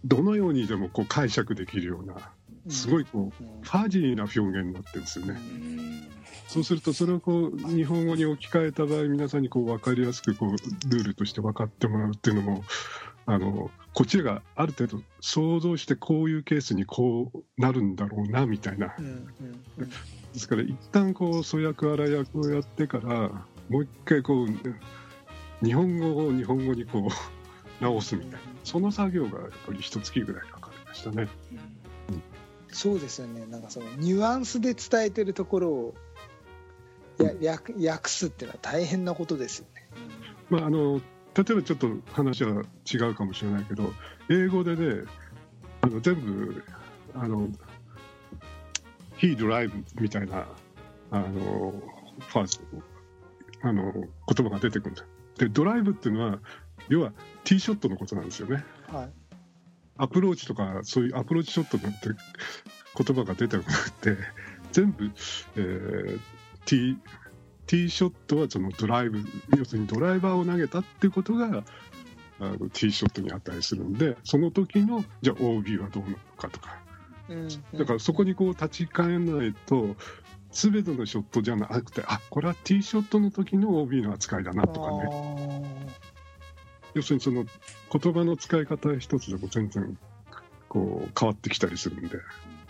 [0.06, 2.32] どのようにでもこう解釈できるような
[2.70, 3.62] すごいこううん。
[3.62, 5.32] ファジーな表現になってるんですよね。
[5.34, 6.08] うん。
[6.48, 10.52] そうするとそれをこう日本語に置き換えた場合皆さんにこう分かりやすくこう
[10.90, 12.64] ルールとして分かってもらうっていうのも
[13.28, 18.96] あのこちらがある程度想像してこういうケースにこうなるんだろうなみたいな。
[20.34, 27.39] ですから一旦こう粗訳荒訳をやってからもう一回こう日本語を日本語にこう
[27.82, 28.40] 直すみたいな。
[28.64, 31.28] その作業がやっぱり一月ぐらいかかりましたね。
[32.72, 33.46] そうですよね。
[33.48, 35.96] なんかそのニュアンスで伝えてるところを
[37.18, 39.90] や訳訳すっていうのは大変なことですよね。
[40.50, 41.02] まあ、あの
[41.36, 43.92] 例えばちょっと話は違うかもしれないけど
[44.30, 45.04] 英語でね
[45.82, 46.64] あの全部
[47.14, 47.50] あの
[49.18, 50.48] 「He drive」みたいな
[51.12, 51.74] あの
[52.20, 52.62] ファース
[53.62, 54.08] あの言
[54.46, 55.06] 葉が出てくるんだ
[55.38, 56.40] でドライブっていうのは
[56.88, 57.12] 要は
[57.44, 58.64] ティーショットのことなんですよね。
[58.88, 59.10] はい。
[59.98, 62.00] アプローチとかそういうアプローチショットなんて
[62.96, 64.18] 言葉が出てこなくて
[64.72, 65.12] 全部、
[65.58, 66.20] えー、
[66.66, 66.98] ティー
[67.68, 69.20] ティーショットはそのドライブ
[69.56, 71.64] 要するにドライバーを投げたっていうことが
[72.40, 76.80] あのティーショットに値するんでその時のじゃあ OB はどうなのかとか。
[77.28, 79.96] うんだからそこにこう立ち返らないと
[80.52, 85.90] 全てのショットじゃなくてあこれはティーショットの時の OB の扱いだなとかね
[87.00, 87.46] 要するにその
[87.98, 89.98] 言葉の使い方一つでも全然
[90.68, 92.18] こう変わってきたりするんで、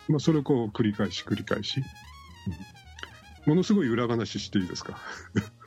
[0.08, 1.86] まあ、それをこう繰り返し繰り返し、うん
[3.46, 5.00] ものすごい裏話していいですか？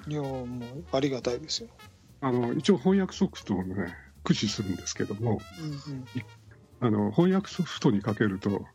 [0.07, 0.47] いやもう
[0.93, 1.69] ありがたいですよ、
[2.21, 6.05] あの一応翻訳ソフトをね駆使するんですけどもうんうん。
[6.81, 8.67] あの翻訳ソフトにかけると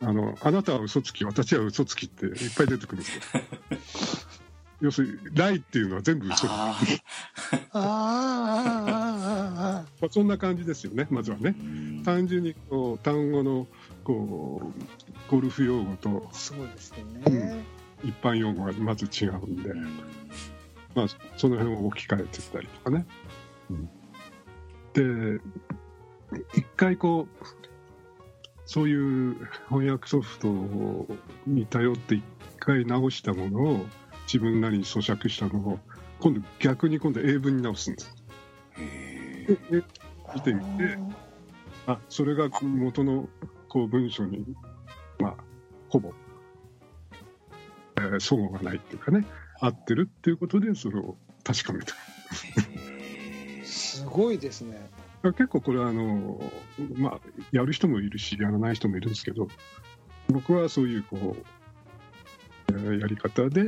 [0.00, 3.22] あのあなたは嘘つき私は嘘つきっていっぱい出てくるんですよ。
[4.82, 6.78] 要するに「ライ」っていうのは全部嘘あ
[7.72, 9.03] あ
[9.74, 11.54] まあ、そんな感じですよねまずはね。
[11.58, 12.02] ーうん。
[12.04, 13.66] 単純にこう単語の
[14.04, 17.64] こうゴルフ用語とーそうですよね、
[18.02, 19.84] 一般用語がまず違うんで、うん。
[20.94, 21.06] まあ、
[21.36, 23.06] その辺を置き換えてったりとかね。
[24.94, 25.40] で
[26.54, 27.46] 一回こう
[28.66, 29.36] そういう
[29.68, 30.48] 翻訳ソフト
[31.46, 32.24] に頼って一
[32.58, 33.86] 回直したものを
[34.26, 35.78] 自分なりに咀嚼したのを
[36.20, 38.14] 今度逆に今度英文に直すんです。
[38.78, 39.13] へでで
[40.34, 40.98] 見てみて
[41.86, 43.28] あそれが元の
[43.68, 44.44] こう文章に
[45.18, 45.34] まあ
[45.88, 46.12] ほぼ、
[47.98, 49.24] えー、齟齬がないっていうかね
[49.60, 51.94] 合ってるっていうことでそれを確かめた。
[53.62, 53.64] ー。
[53.64, 54.90] すごいですね。
[55.22, 56.40] 結構これはあの
[56.96, 57.20] まあ
[57.52, 59.48] やる人もいるしやらない人もいるんですけど
[60.28, 61.44] 僕はそういうこう、
[62.68, 63.64] えーやり方で、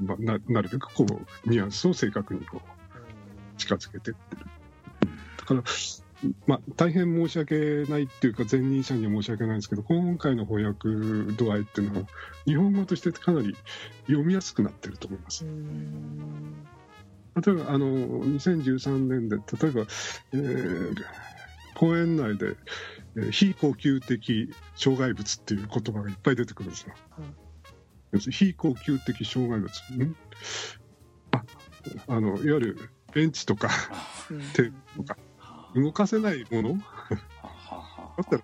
[0.00, 4.46] まあ、ななるべくこうニュアンスを正確にこう近づけてってる
[5.42, 5.62] だから
[6.46, 10.88] まあ、大変申し訳ないっていうか、前任者には申し訳ないんですけど、今回の翻訳
[11.34, 12.06] 度合いっていうのは、
[12.46, 13.56] 日本語としてかなり
[14.06, 15.44] 読みやすくなってると思います。
[17.44, 17.86] 例えば、あの、
[18.20, 19.80] 2013年で、例えば、
[20.32, 20.94] えー
[21.74, 22.54] 公演内で、
[23.16, 26.94] えー非恒久的障害物っていう言葉がいっぱい出てくるんですよ。
[28.12, 29.68] 要するに非恒久的障害物。
[29.68, 30.16] ん？
[31.32, 31.44] あ
[32.06, 33.70] あの、いわゆるベンチとか
[34.54, 35.16] テーブルとか、
[35.74, 36.70] 動かせないもの？
[36.70, 36.82] だ
[38.22, 38.42] ったら、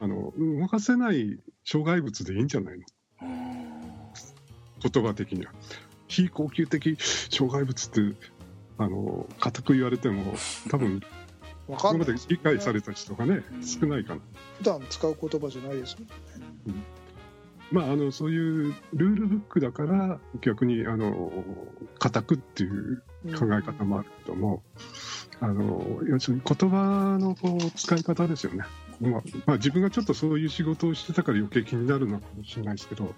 [0.00, 2.84] あの、動かせない障害物でいいんじゃないの？
[3.22, 3.80] うん。
[4.90, 5.52] 言葉的には。
[6.08, 8.00] 非恒久的障害物って、
[8.78, 10.34] あの、固く言われても、
[10.70, 11.00] 多分、
[11.66, 14.20] わかんないここまで理解された人がねう、ん少ないかな。
[14.58, 16.04] 普段使う言葉じゃないですも
[16.72, 16.84] ん。
[17.72, 18.38] まあ、あの、そうい
[18.70, 21.32] うルールブックだから、逆に、あの、
[21.98, 23.02] 固くっていう
[23.36, 24.62] 考え方もあるけども、
[25.40, 28.64] あの、要するに言葉のこう使い方ですよね。
[29.00, 33.14] まあ、まあ、自分がちょっとそういう仕事をしてたから余計気になるのかもしれないですけど、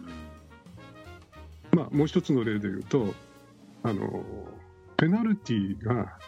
[1.73, 3.15] まあ、もう一つの例で言うと、
[3.83, 4.25] あの、
[4.97, 6.19] ペナルティが、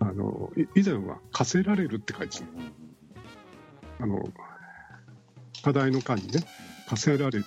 [0.00, 2.44] あの、以前は課せられるって書いてた。
[4.00, 4.28] あの、
[5.62, 6.40] 課題の間にね、
[6.88, 7.44] 課せられる。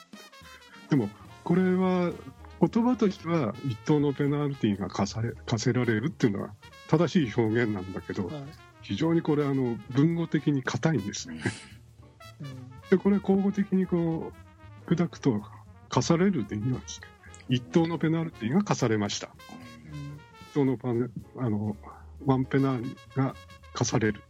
[0.90, 1.10] でも、
[1.44, 2.12] これは、
[2.62, 6.50] 言葉としては一等のペナルティが課され課せられるっていうのは
[6.90, 8.44] 正しい表現なんだけど、はい
[8.82, 11.42] 非常にこれ、あの、文語的に硬いんですよね。
[12.40, 14.32] うんで、これ、口語的にこ
[14.88, 15.44] う、砕くと、
[15.90, 17.02] 課されるでいいんです
[17.50, 19.30] 一等のペナルティが課されました。
[20.52, 21.76] 一等のパネあの、
[22.26, 22.80] ワンペナ
[23.16, 23.36] が
[23.74, 24.22] 課される。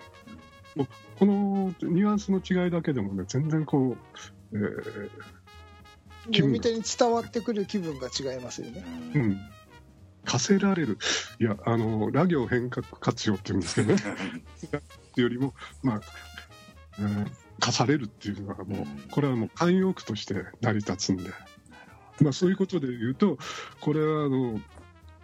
[0.75, 0.87] もう
[1.19, 3.95] このニュアンスの違いだけでもね、全然こ
[4.51, 5.09] う、えー
[6.31, 8.83] 気分が読み手に伝わってくる気分が違いますよね。
[9.15, 9.39] うんうん、
[10.29, 10.97] 課せられる。
[11.39, 13.95] いや、あの、ラ行変革活用って言うんですけどね。
[13.95, 14.01] っ
[14.69, 14.79] てい
[15.17, 16.01] うよりも、まあ、
[16.99, 21.29] えー課されるっていうのはもう、これはもう慣用句として成り立つんで。
[22.21, 23.37] まあ、そういうことで言うと、
[23.81, 24.61] これはあの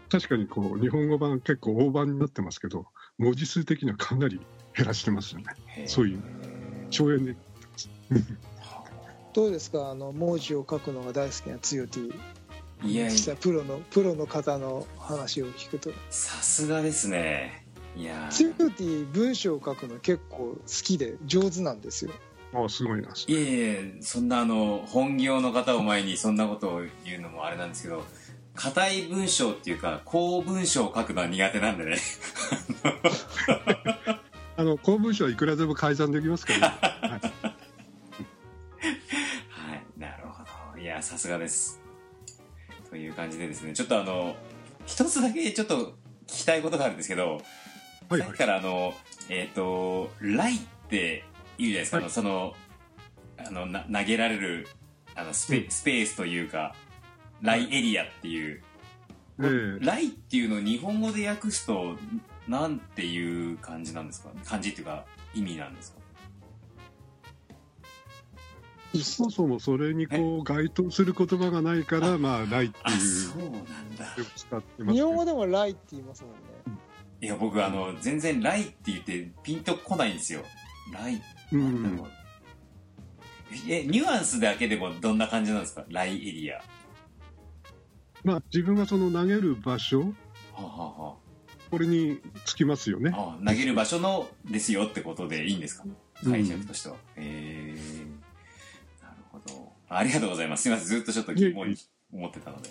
[0.09, 2.87] 確かにこう日本語版結構大版になってますけど、
[3.17, 4.41] 文字数的にはかなり
[4.75, 5.87] 減らしてますよね。
[5.87, 6.23] そういう
[6.89, 7.37] 省エネ。
[9.33, 9.91] どうですか？
[9.91, 12.13] あの文字を書くのが大好きなつよ T
[12.83, 15.91] いやい実際プロのプロの方の話を聞くと。
[16.09, 17.65] さすがですね。
[17.95, 22.11] いやつよ T 文章を書くの結構好きで上手なんですよ。
[22.53, 23.09] ああ、すごいな。
[23.09, 28.03] いえいえそんなあの本業の方を前にそんなことを言うのもあれなんですけど
[28.55, 31.97] 硬い文章っていうか公文章を書くのは苦手なんでね。
[34.57, 36.65] あの公文書はいくらでも改ざんできますから、ね。
[36.81, 37.17] は いは
[39.75, 39.83] い。
[39.97, 40.79] なるほど。
[40.79, 41.81] いやさすがです
[42.95, 44.37] という感じでですねちょっとあの
[44.85, 45.93] 一つだけちょっと聞
[46.27, 47.41] きたいことがあるんですけど、はい
[48.11, 48.21] はい。
[48.21, 48.93] さっきからあの
[49.27, 51.25] えっ、と「ライ」って
[51.57, 52.09] 言うじゃないですか、はい。
[52.09, 52.55] その
[53.37, 54.67] あのな投げられる
[55.13, 55.69] あのスペ,、うん。
[55.69, 56.73] スペースというか
[57.41, 58.63] ライエリアっていう、
[59.43, 61.97] ええライっていうのを日本語で訳すと
[62.47, 64.29] なんていう感じなんですか？
[64.45, 65.03] 漢字っていうか
[65.33, 65.99] 意味なんですか？
[69.03, 72.99] そもそもそれにこう該当する言葉がないから、まあ、ライってあいう。
[72.99, 73.61] そうなんだ。
[74.15, 76.37] 手を使ってますけど日本語でも「ライ」って言いますもんね。
[77.21, 80.41] いや僕あの全然ライって言ってピンとこないんですよ。
[80.93, 82.03] ライうなん
[83.69, 85.85] えニュアンスだけでもどんな感じなんですか？
[85.89, 86.57] ライエリア。
[86.57, 86.63] は
[88.23, 90.13] まあ、自分がその投げる場所、
[90.55, 91.15] あは
[91.71, 93.11] これにつきますよね。
[93.13, 93.17] あ。
[93.17, 95.85] はああ投げる場所のですよってことでいいんですか？
[96.23, 96.31] うん。
[96.31, 97.75] 解釈としては、へえ。
[97.75, 97.94] なるほど
[99.89, 100.63] ありがとうございます。
[100.63, 100.87] すいません。
[100.87, 101.75] ずっとちょっと疑問に
[102.13, 102.69] 思ってたので。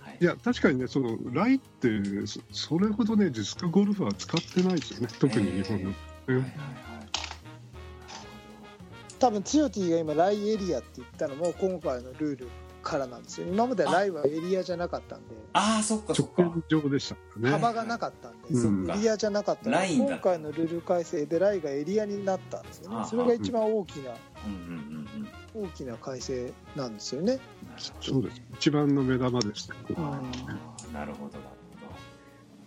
[0.00, 0.18] はい。
[0.20, 1.88] いや、確かにね、そのライって、
[2.26, 5.90] そそれほどね、ディスクゴルフは使ってないですよね、特に日本の。
[5.90, 5.94] は
[6.28, 6.52] いはいはい。
[9.18, 12.48] 多分つよ T が今「ライエリア」って言ったのも今回のルール
[12.82, 13.46] からなんですよ。
[13.46, 15.36] 今まではライはエリアじゃなかったんで。
[15.52, 16.42] ああそっかそっか。
[16.42, 17.50] 直線上でしたね。
[17.50, 18.90] 幅がなかったんで、うん。
[18.90, 19.70] エリアじゃなかったんで。
[19.70, 23.06] ラインだ今回のルール改正でライがエリアになったんですよね。
[23.08, 24.10] それが一番大きな
[24.44, 27.38] うんうんうんうん大きな改正なんですよね、
[28.00, 28.42] そうです。
[28.54, 29.76] 一番の目玉ですね。
[29.90, 30.04] うん。
[30.04, 31.50] あーなるほどなる
[31.80, 31.92] ほど。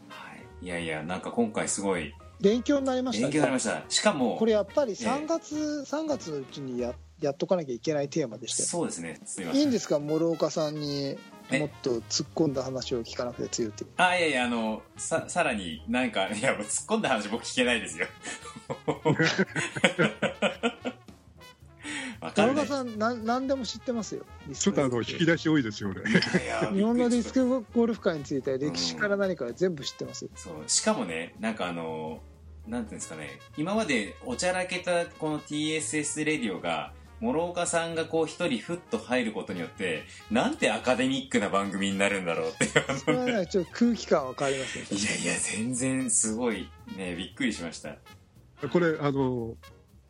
[0.09, 0.65] はい。
[0.65, 2.13] いやいやなんか今回すごい。
[2.41, 3.23] 勉強になりました。
[3.23, 3.83] 勉強になりました。
[3.89, 5.05] しかもこれやっぱりええ。
[5.05, 5.55] 3月、
[5.87, 9.19] 3月のうちにややっとかなきゃいけないテーマでしたよそうですね。
[9.25, 9.61] すいません。
[9.61, 9.99] いいんですか？
[9.99, 11.17] 諸岡さんに
[11.49, 11.59] え？
[11.59, 13.85] もっと突っ込んだ話を聞かなくて強いって。
[13.97, 18.05] あいやいやあのささらに何かいや突っ込んだ話僕聞けないですよ
[22.95, 24.25] なんなん何でも知ってますよ。
[24.53, 26.09] ちょっとあの、引き出し多いですよ、俺。
[26.09, 26.13] い
[26.47, 30.31] や 日本のディスクゴルフ界については歴史から何から全部知ってますよ。
[30.35, 32.21] そうしかもねなんかあの
[32.67, 33.39] なんていうんですかね。
[33.57, 42.71] 今までおちゃらけたこの TSS レディオが諸岡さんがこう一人ふっと入ることによってなんてアカデミックな番組になるんだろうっていう。
[42.97, 47.97] それはねちょっと空気感分かりますねいやいや全然すごいねびっくりしました。
[48.71, 49.55] これあの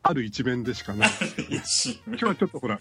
[0.07, 1.09] ある一面でしかない。
[1.49, 2.79] 一今日はちょっとほら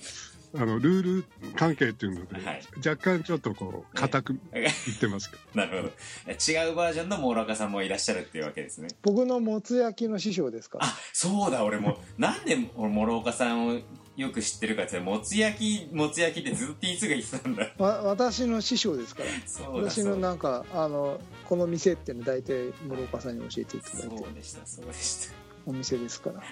[0.56, 1.24] あのルール
[1.56, 2.62] 関係っていうので、はい。
[2.86, 4.64] 若干ちょっとこう硬く言
[4.94, 5.92] ってますけど、 なるほど。
[6.32, 8.88] 違うバージョンの諸岡さんもいらっしゃるっていうわけですね。
[9.02, 10.78] 僕のもつ焼きの師匠ですか？
[10.80, 11.98] らあそうだ俺も。
[12.18, 13.80] なんで俺諸岡さんを
[14.16, 15.58] よく知ってるかって言ったらもつ焼
[15.88, 17.70] きもつ焼きってずっと T2 が言ってたんだ。
[17.78, 19.30] わ私の師匠ですから。
[19.46, 20.28] そうだ私のそうだ。
[20.28, 24.18] なんかあのこの店っていうの大体諸岡さんに教えていただいて。
[24.18, 26.42] そうでしたそうでしたお店ですから。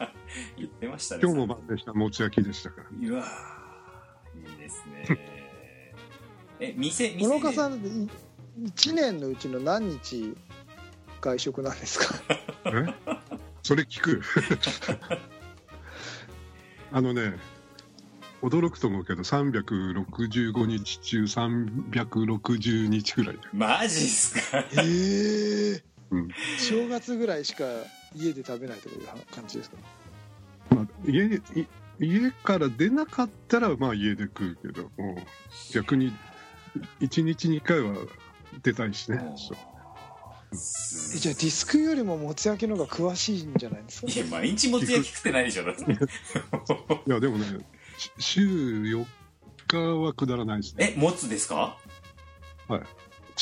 [0.56, 1.92] 言ってましたね今日も晩でした。
[1.94, 5.06] もつ焼きでしたから、うわーいいですね。
[6.60, 8.10] え店店諸岡さんん
[8.60, 10.34] 1年のうちの何日
[11.20, 12.14] 外食なんですか？
[12.66, 12.86] え？
[13.62, 14.22] それ聞く。
[16.92, 17.36] あのね
[18.42, 24.58] 驚くと思うけど365日中360日ぐらいマジっすか？
[24.82, 26.28] ええうん。
[26.58, 27.64] 正月ぐらいしか
[28.14, 29.76] 家で食べないという感じですか？
[30.70, 31.40] まあ、家
[32.00, 35.16] 家から出なかったらまあ家で食うけども
[35.72, 36.12] 逆に
[37.00, 37.94] 1日2回は
[38.62, 39.58] 出たいしねそう
[40.52, 44.12] えじゃあディスクよりももつ焼きの方が詳しいんじゃないですか？
[44.12, 45.82] いや毎日もつ焼き食ってないでしょだって。
[45.82, 45.96] い
[47.10, 47.46] やでもね
[47.98, 48.46] し週
[48.82, 49.04] 4
[49.66, 50.94] 日はくだらないですね。
[50.96, 51.76] えもつですか？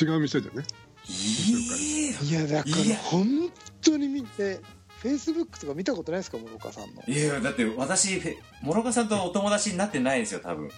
[0.00, 0.64] 違う店でね
[1.08, 3.50] いいいやだから本
[3.82, 4.60] 当に見て
[4.98, 7.02] フェイスブックとか見たことないですか諸岡さんの。
[7.06, 8.20] いやだって私
[8.62, 10.70] 諸岡さんとお友達になってないですよ多分。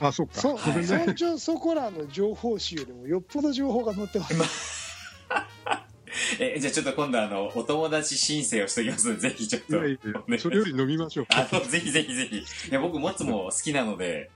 [0.00, 0.40] あそっか。
[0.40, 0.86] そごめんね。
[0.86, 4.82] 村長そこらの情報誌よりもよっぽど情報が載ってます。
[6.38, 9.08] えじゃあちょっと今度あのお友達申請をしておきます。
[9.08, 9.76] の でぜひちょっと。
[9.76, 9.98] いやい
[10.28, 11.26] やそれより飲みましょう。
[11.30, 12.38] あのぜひぜひぜひ。
[12.38, 14.30] いや僕もつも好きなので、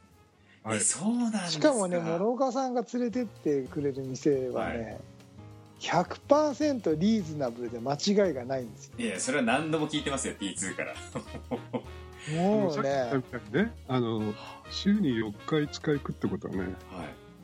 [0.66, 0.78] はい。
[0.78, 1.50] えそうなんですか。
[1.50, 4.98] しかもね諸岡さんが連れてってくれる店はね、
[5.78, 8.92] 100%リーズナブルで間違いがないんですよ。
[8.98, 10.94] いやそれは何度も聞いてますよ T2 から。
[12.34, 14.34] もうさっき言ったねねあの
[14.68, 16.70] 週に4日5日行くってことはねはい。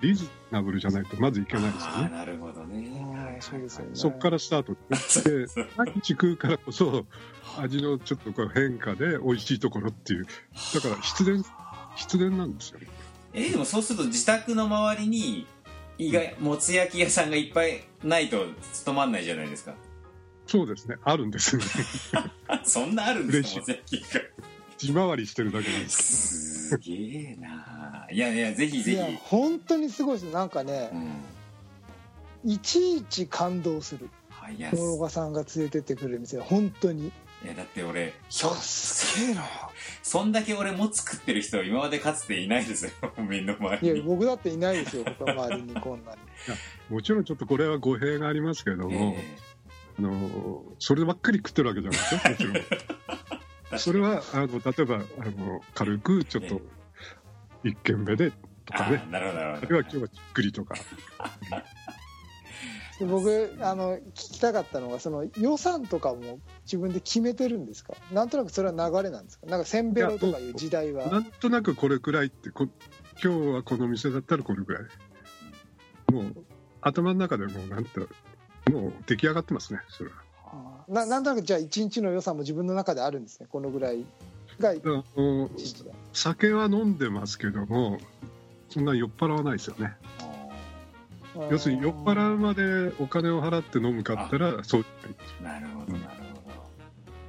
[0.01, 1.95] リーズナブルじゃないとまずいけないですよね。
[1.95, 2.79] ああなるほどね。
[2.79, 3.91] うんそうですよね。
[3.95, 7.07] そっからスタートで毎日食うからこそ
[7.59, 10.27] 味のちょっとこう変化で美味しいところっていう。
[10.75, 11.45] だから必然
[11.95, 12.81] 必然なんですよ
[13.35, 15.47] えでもそうすると自宅の周りに
[15.99, 19.75] 意外もつ焼き屋さんがいっぱいないと務まんないじゃないですか。
[20.47, 20.97] そうですね。
[21.05, 21.65] あるんですね。
[22.65, 24.21] そんなあるんですかも嬉つ焼きが
[24.77, 30.33] 地回りしてるだけなんですすげえないやいやぜひいやぜひ本当にすごいです。
[30.33, 30.91] なんかね
[32.45, 32.51] うん。
[32.53, 34.11] いちいち感動する。
[34.43, 37.13] あいや諸岡さんが連れてってくれる店は本当に
[37.45, 39.43] いやだって俺いやすげえな。
[40.03, 42.91] そんだけ俺も作ってる人は今までかつていないですよ。
[43.19, 45.05] みんな周いや僕だっていないですよ。
[45.19, 46.19] 他周りにこんなに。
[46.89, 49.37] もちろんちょっとこれは語弊がありますけれども、え
[49.99, 52.51] あのそればっかり食ってるわけじゃないですよもちろ
[53.75, 53.79] ん。
[53.79, 54.99] それはあの例えばあ
[55.31, 56.61] の軽くちょっと
[57.65, 58.37] 一軒目でと
[58.75, 59.03] えかね。
[59.05, 59.69] あなるほどなあるほど。
[59.69, 60.75] るいは今日はじっくりとか。
[60.75, 60.81] で
[63.07, 67.95] 僕あの聞きたかったのがその予算とかも自分で決めてるんですか？
[68.13, 69.47] なんとなくそれは流れなんですか？
[69.47, 71.09] なんかセンベロとかいう時代は。
[71.09, 72.69] なんとなくこれくらいってこ
[73.23, 74.83] 今日はこの店だったらこれくらい。
[76.13, 76.37] もう
[76.81, 78.01] 頭の中でもうなんて
[78.71, 80.17] もう出来上がってますねそれは。
[80.89, 83.47] ななんとなくじゃあ一日の予算も自分の中であるんですね？
[83.51, 84.05] このぐらい
[84.61, 84.75] が
[86.13, 87.99] 酒は飲んでますけども
[88.69, 89.95] そんな酔っ払わないですよね
[91.51, 94.85] 要するに酔っ払うまでお金を払って飲むかったらそう
[95.43, 96.33] なるほどなるほ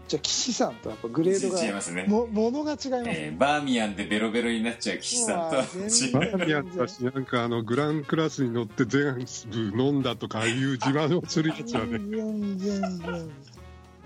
[0.05, 2.05] じゃあ岸さんとやっぱグレードがど違いますね。
[2.07, 5.55] もものが違いますね、えーバーミヤンでベロベロになっちゃう岸さんと。
[5.55, 11.97] は違全う然バーミヤンだしなんかあのグランクラスに乗って全部飲んだとかああいう自慢をするやつはね。
[11.99, 13.31] 全然全然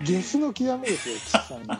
[0.00, 1.76] ゲスの極めですよ岸さんの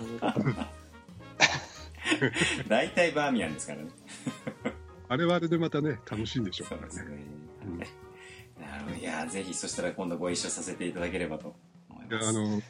[2.66, 3.89] 大体バーミヤンですからね。
[5.09, 6.89] あれはあれでまたね楽しいんでしょうからね
[8.97, 11.55] いやぜひそしたら今度ご一緒させていただければと
[11.91, 12.28] 思います。
[12.28, 12.61] あの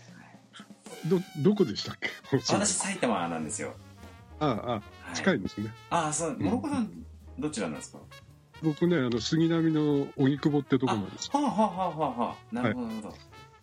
[1.07, 2.09] どどこでしたっけ？
[2.39, 3.75] 私埼玉なんですよ、
[4.41, 5.17] あああはい。
[5.17, 6.91] 近いですね、ああそう諸岡さん
[7.39, 7.99] どちらなんですか？
[8.63, 12.55] 僕ねあの杉並の荻窪ってとこなんですあはあはあはあはあはあ。
[12.55, 13.15] なるほどなるほど、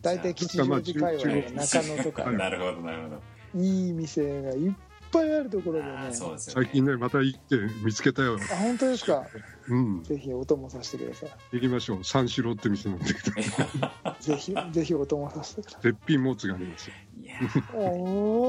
[0.02, 2.24] 大体吉祥寺界隈の中野とか。
[2.24, 3.22] は いなるほどなるほど。
[3.62, 4.72] いい店がいっ
[5.20, 6.36] ぱいあるところでねですよね。
[6.38, 8.38] 最近ね、また行って見つけたよ。
[8.52, 9.24] あ本当ですか？
[9.68, 10.04] うん。
[10.04, 11.30] ぜひお供させてください。
[11.54, 12.04] 行きましょう。
[12.04, 13.20] 三四郎って店なんだけど、
[14.20, 16.94] ぜひぜひお供させてくださ絶品もつがありますよ。
[17.22, 17.80] いやーいお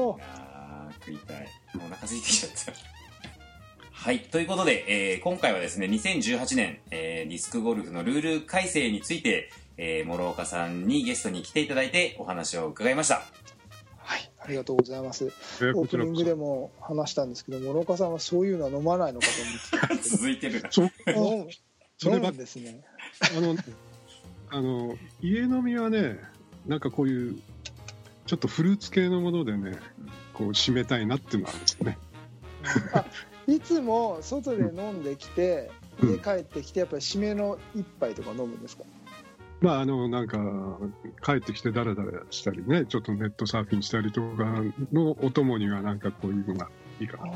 [0.09, 1.37] おあー食いたい。
[1.73, 2.73] もうお腹空いてきちゃった。
[3.91, 13.15] はいということで、えー今回はですね2018年、えーディスクゴルフのルール改正について、えー諸岡さんにゲストに来ていただいてお話を伺いました。
[13.15, 13.46] はい
[14.47, 15.25] ありがとうございます。
[15.25, 15.97] えーオープ。
[15.97, 20.03] ニングでも話したんですけど諸岡さんはそういうのは飲まないのかと思って。
[20.09, 20.89] 続いてるそう、
[21.97, 22.83] そればですね。
[23.35, 23.55] あの、
[24.49, 26.19] あの、家飲みはね、
[26.65, 27.41] なんかこういう、
[28.25, 29.77] ちょっとフルーツ系のものでね、
[30.33, 31.97] こう、締めたいなっていうのはあるんですよね。
[32.93, 33.05] あ
[33.47, 35.71] いつも外で飲んできて
[36.01, 36.09] うん。
[36.13, 38.83] 家帰ってきてやっぱり締めの一杯とか飲むんですか？
[39.59, 40.37] まあ、あの、なんか、
[41.23, 47.33] 帰ってきてダラダラしたりね、ちょっとネットサーフィンしたりとかのお供にはなんかこういうのがいいかな。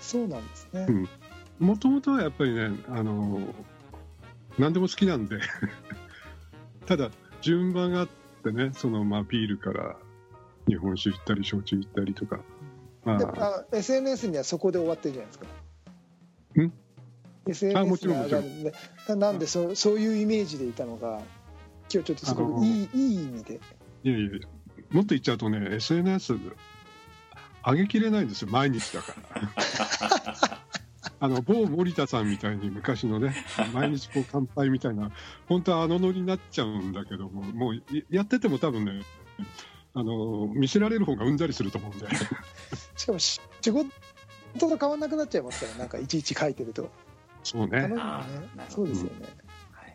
[0.00, 1.08] そうなんですね、うん。
[1.58, 3.40] もともとはやっぱりね、あの、
[4.58, 5.40] 何でも好きなんで、
[6.86, 7.10] ただ、
[7.40, 8.08] 順番があっ
[8.44, 9.96] てね、その、まあ、ビールから
[10.68, 12.40] 日本酒行ったり、焼酎行ったりとか、
[13.04, 13.64] まあ。
[13.72, 15.46] SNS にはそこで終わってるじゃないですか。
[16.62, 16.72] ん？
[17.46, 18.74] SNS あもちろんに上がるんで
[19.08, 21.20] ななんでそそういうイメージでいたのが
[21.92, 23.60] 今日ちょっとすごくいいいい意味で。
[24.04, 24.30] いやいや
[24.90, 26.34] もっと言っちゃうとね、SNS
[27.64, 30.60] 上げきれないんですよ、毎日だから。
[31.18, 33.34] あの某森田さんみたいに昔のね、
[33.72, 35.10] 毎日こう乾杯みたいな、
[35.48, 39.02] 本当はあのノリになっちゃうんだけども、もういやってても多分ね、
[39.94, 42.06] あの見せられる方がうんざりすると思うんで、
[42.96, 43.90] しかもし仕事
[44.58, 46.90] と変わんなくなっちゃいますからなんかいちいち書いてると
[47.46, 47.88] そうね。
[48.68, 49.26] そうですよね、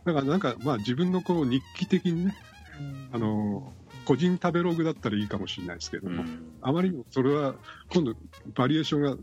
[0.05, 2.37] だからなんか、まあ自分のこう日記的にね、
[2.79, 3.09] うん。
[3.11, 3.73] あの
[4.05, 6.53] 個人食べログだったらいいかもしれないですけども、うん。
[6.61, 7.55] あまりにもそれは
[7.89, 8.15] 今度
[8.55, 9.17] バリエーションが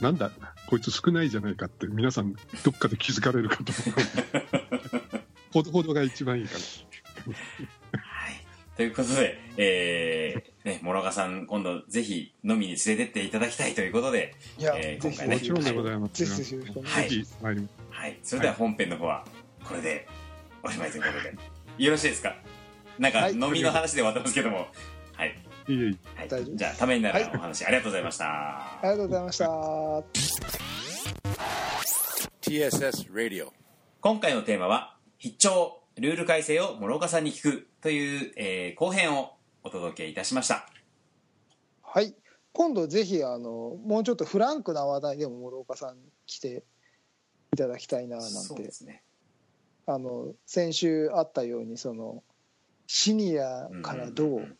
[0.00, 0.30] なんだ
[0.66, 5.22] こいつ少ないじゃないかって皆さんどっかで気づかれるかと思う。
[5.52, 8.42] ほどほどが一番いいかはい。
[8.76, 10.41] ということで、え
[10.82, 16.22] 諸岡さん、今度ぜひ飲みに連れてっていただきたいということで、いや、えー今回ねもちろんでございます。
[16.22, 17.56] よぜひぜひよろしくお願いしはい
[17.90, 18.18] はい。
[18.22, 19.24] それでは本編の方は、
[19.64, 20.06] これで
[20.62, 22.34] おしまいということで、よろしいですか？
[22.98, 23.32] なんか、はい。
[23.32, 24.66] 飲みの話で終わってますけども、
[25.14, 25.38] はい。
[25.68, 26.18] いえいえ。
[26.18, 26.28] はい。
[26.28, 26.56] 大丈夫です。
[26.56, 28.24] じゃあ、ためになるはいお話、ありがとうございました。
[28.26, 29.44] ありがとうございました。
[32.42, 33.48] TSS Radio.
[34.00, 40.66] 今回のテーマは、必聴、ルール改正を諸岡さんに聞くという、えー後編をお届けいたしました。
[41.94, 42.14] はい。
[42.54, 46.64] 今度ぜひあのもうちょっとフランクな話題でも諸岡さん来て
[47.52, 48.62] いただきたいななんて。
[48.86, 49.02] ね。
[49.84, 52.22] あの先週あったようにその
[52.86, 54.56] シニアからどう、んんん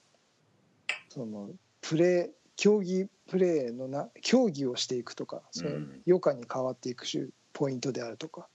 [1.08, 1.48] その
[1.80, 6.02] プレー競技プレーのな競技をしていくとかそのうん。
[6.06, 8.46] 余暇に変わっていくしポイントであるとか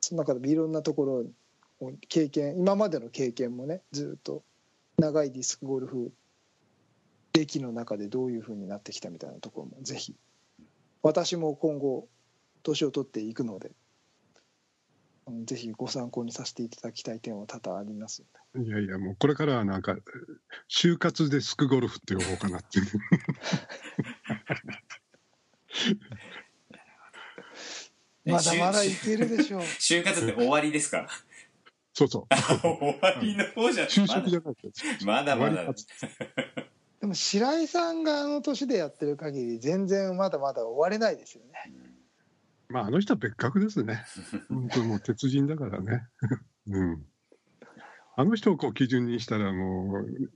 [0.00, 1.04] その中でいろんなとこ
[1.80, 4.44] ろを経験今までの経験もねずっと
[4.98, 6.12] 長いディスクゴルフ
[7.32, 10.14] 歴の中でどういうふうになってきたみたいなところもぜひ
[11.02, 12.08] 私も今後
[12.62, 13.72] 年を取っていくので
[15.26, 18.22] うんぜひご参考にさせていただきたい点は多々あります
[18.56, 19.96] いやいやもうこれからはなんか
[20.68, 22.86] 就活でスクゴルフって呼ぼうかなっていう。
[28.24, 29.60] ねまだまだいけるでしょう。
[29.80, 31.08] 就活って終わりですか？
[31.94, 32.34] そうそう。
[32.60, 34.70] 終わりの方じゃ就職じゃなくて
[35.04, 35.64] まだまだ
[37.00, 41.72] でも白井さんがあの年でやってる限り全然まだまだ終われないですよね。
[42.68, 44.04] まああの人は別格ですね。
[44.50, 46.06] 本当もう鉄人だからね。
[46.68, 47.06] うん。
[48.16, 50.30] あの人をこう基準にしたらもう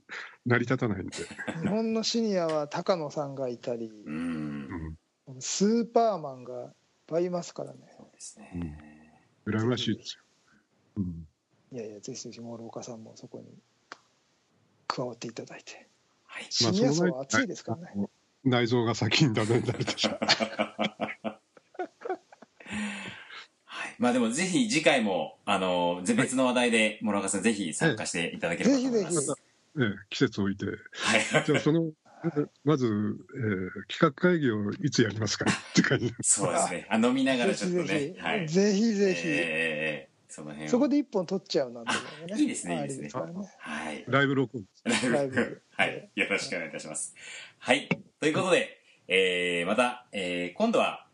[0.47, 1.13] 成り立たないんで、
[1.61, 4.97] 日本のシニアは高野さんがいたりうん。
[5.27, 6.71] うん、スーパーマンがいっ
[7.05, 7.93] ぱいいますからね。
[7.95, 10.23] そうですね、羨ましいですよ、
[10.97, 11.27] うん。
[11.71, 13.45] いやいやぜひぜひ諸岡さんもそこに
[14.87, 15.75] 加わっていただいて。
[15.75, 15.89] はい
[16.49, 18.07] シニア層は熱いですからね、
[18.43, 20.09] 内臓が先にダメになるでしょ
[23.65, 29.33] はい、まあでもぜひ次回もあの別の話題で諸岡さんぜひ参加していただければと思います、ぜひぜ
[29.77, 30.65] ええ季節を置いて。
[30.65, 31.45] はい。
[31.45, 31.91] じゃあその
[32.63, 36.87] まず、えー企画会議をいつやりますかって感じそうですね。
[36.89, 38.47] あ飲みながらちょっとぜひぜひ、ねはい。
[38.47, 43.09] ぜひぜひ、えーその辺をそこで一本取っちゃうなんていうのもねいいですねいいですね
[43.59, 44.65] はいライブ録音
[45.11, 46.09] ライブはい。
[46.15, 47.13] よろしくお願いいたします。
[47.59, 47.89] はい。
[48.21, 48.79] ということで、
[49.09, 51.05] えー、また、えー、今度は、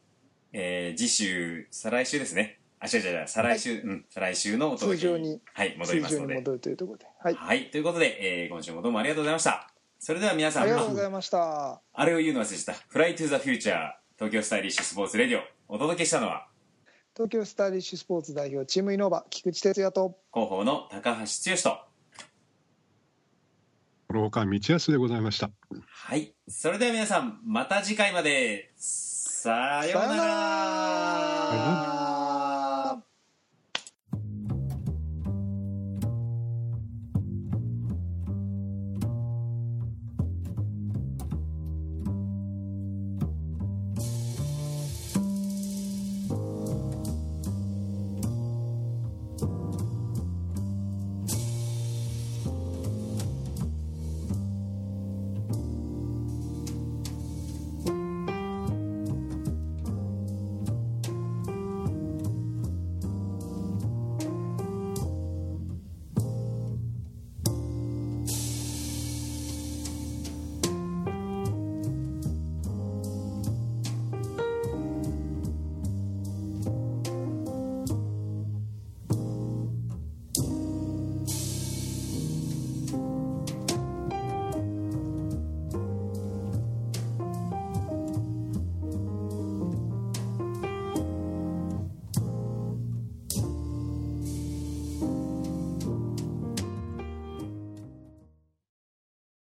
[0.54, 2.60] えー、次週、再来週ですね。
[2.80, 6.36] あ、違う違う違う、再来週、うん、再来週のお届け通常にはい、戻りますので。
[6.36, 7.72] 通常に戻るというところではいはい。
[7.72, 9.68] ということで、えー、今週もどうもありがとうございました。
[9.98, 11.82] それでは皆さんありがとうございました。
[11.92, 12.74] あれを言うの忘れてた。
[12.74, 15.44] フライトゥザフューチャー東京スタイリッシュスポーツレディオ。
[15.68, 16.48] お届けしたのは、
[17.22, 21.78] 東京スタイリッシュスポーツ代表チームイノーバ菊池哲也と広報の高橋剛と。
[24.12, 25.52] 廊下道康でございました。
[25.88, 26.34] はい。
[26.48, 28.72] それでは皆さん、また次回まで。
[28.76, 31.31] さようなら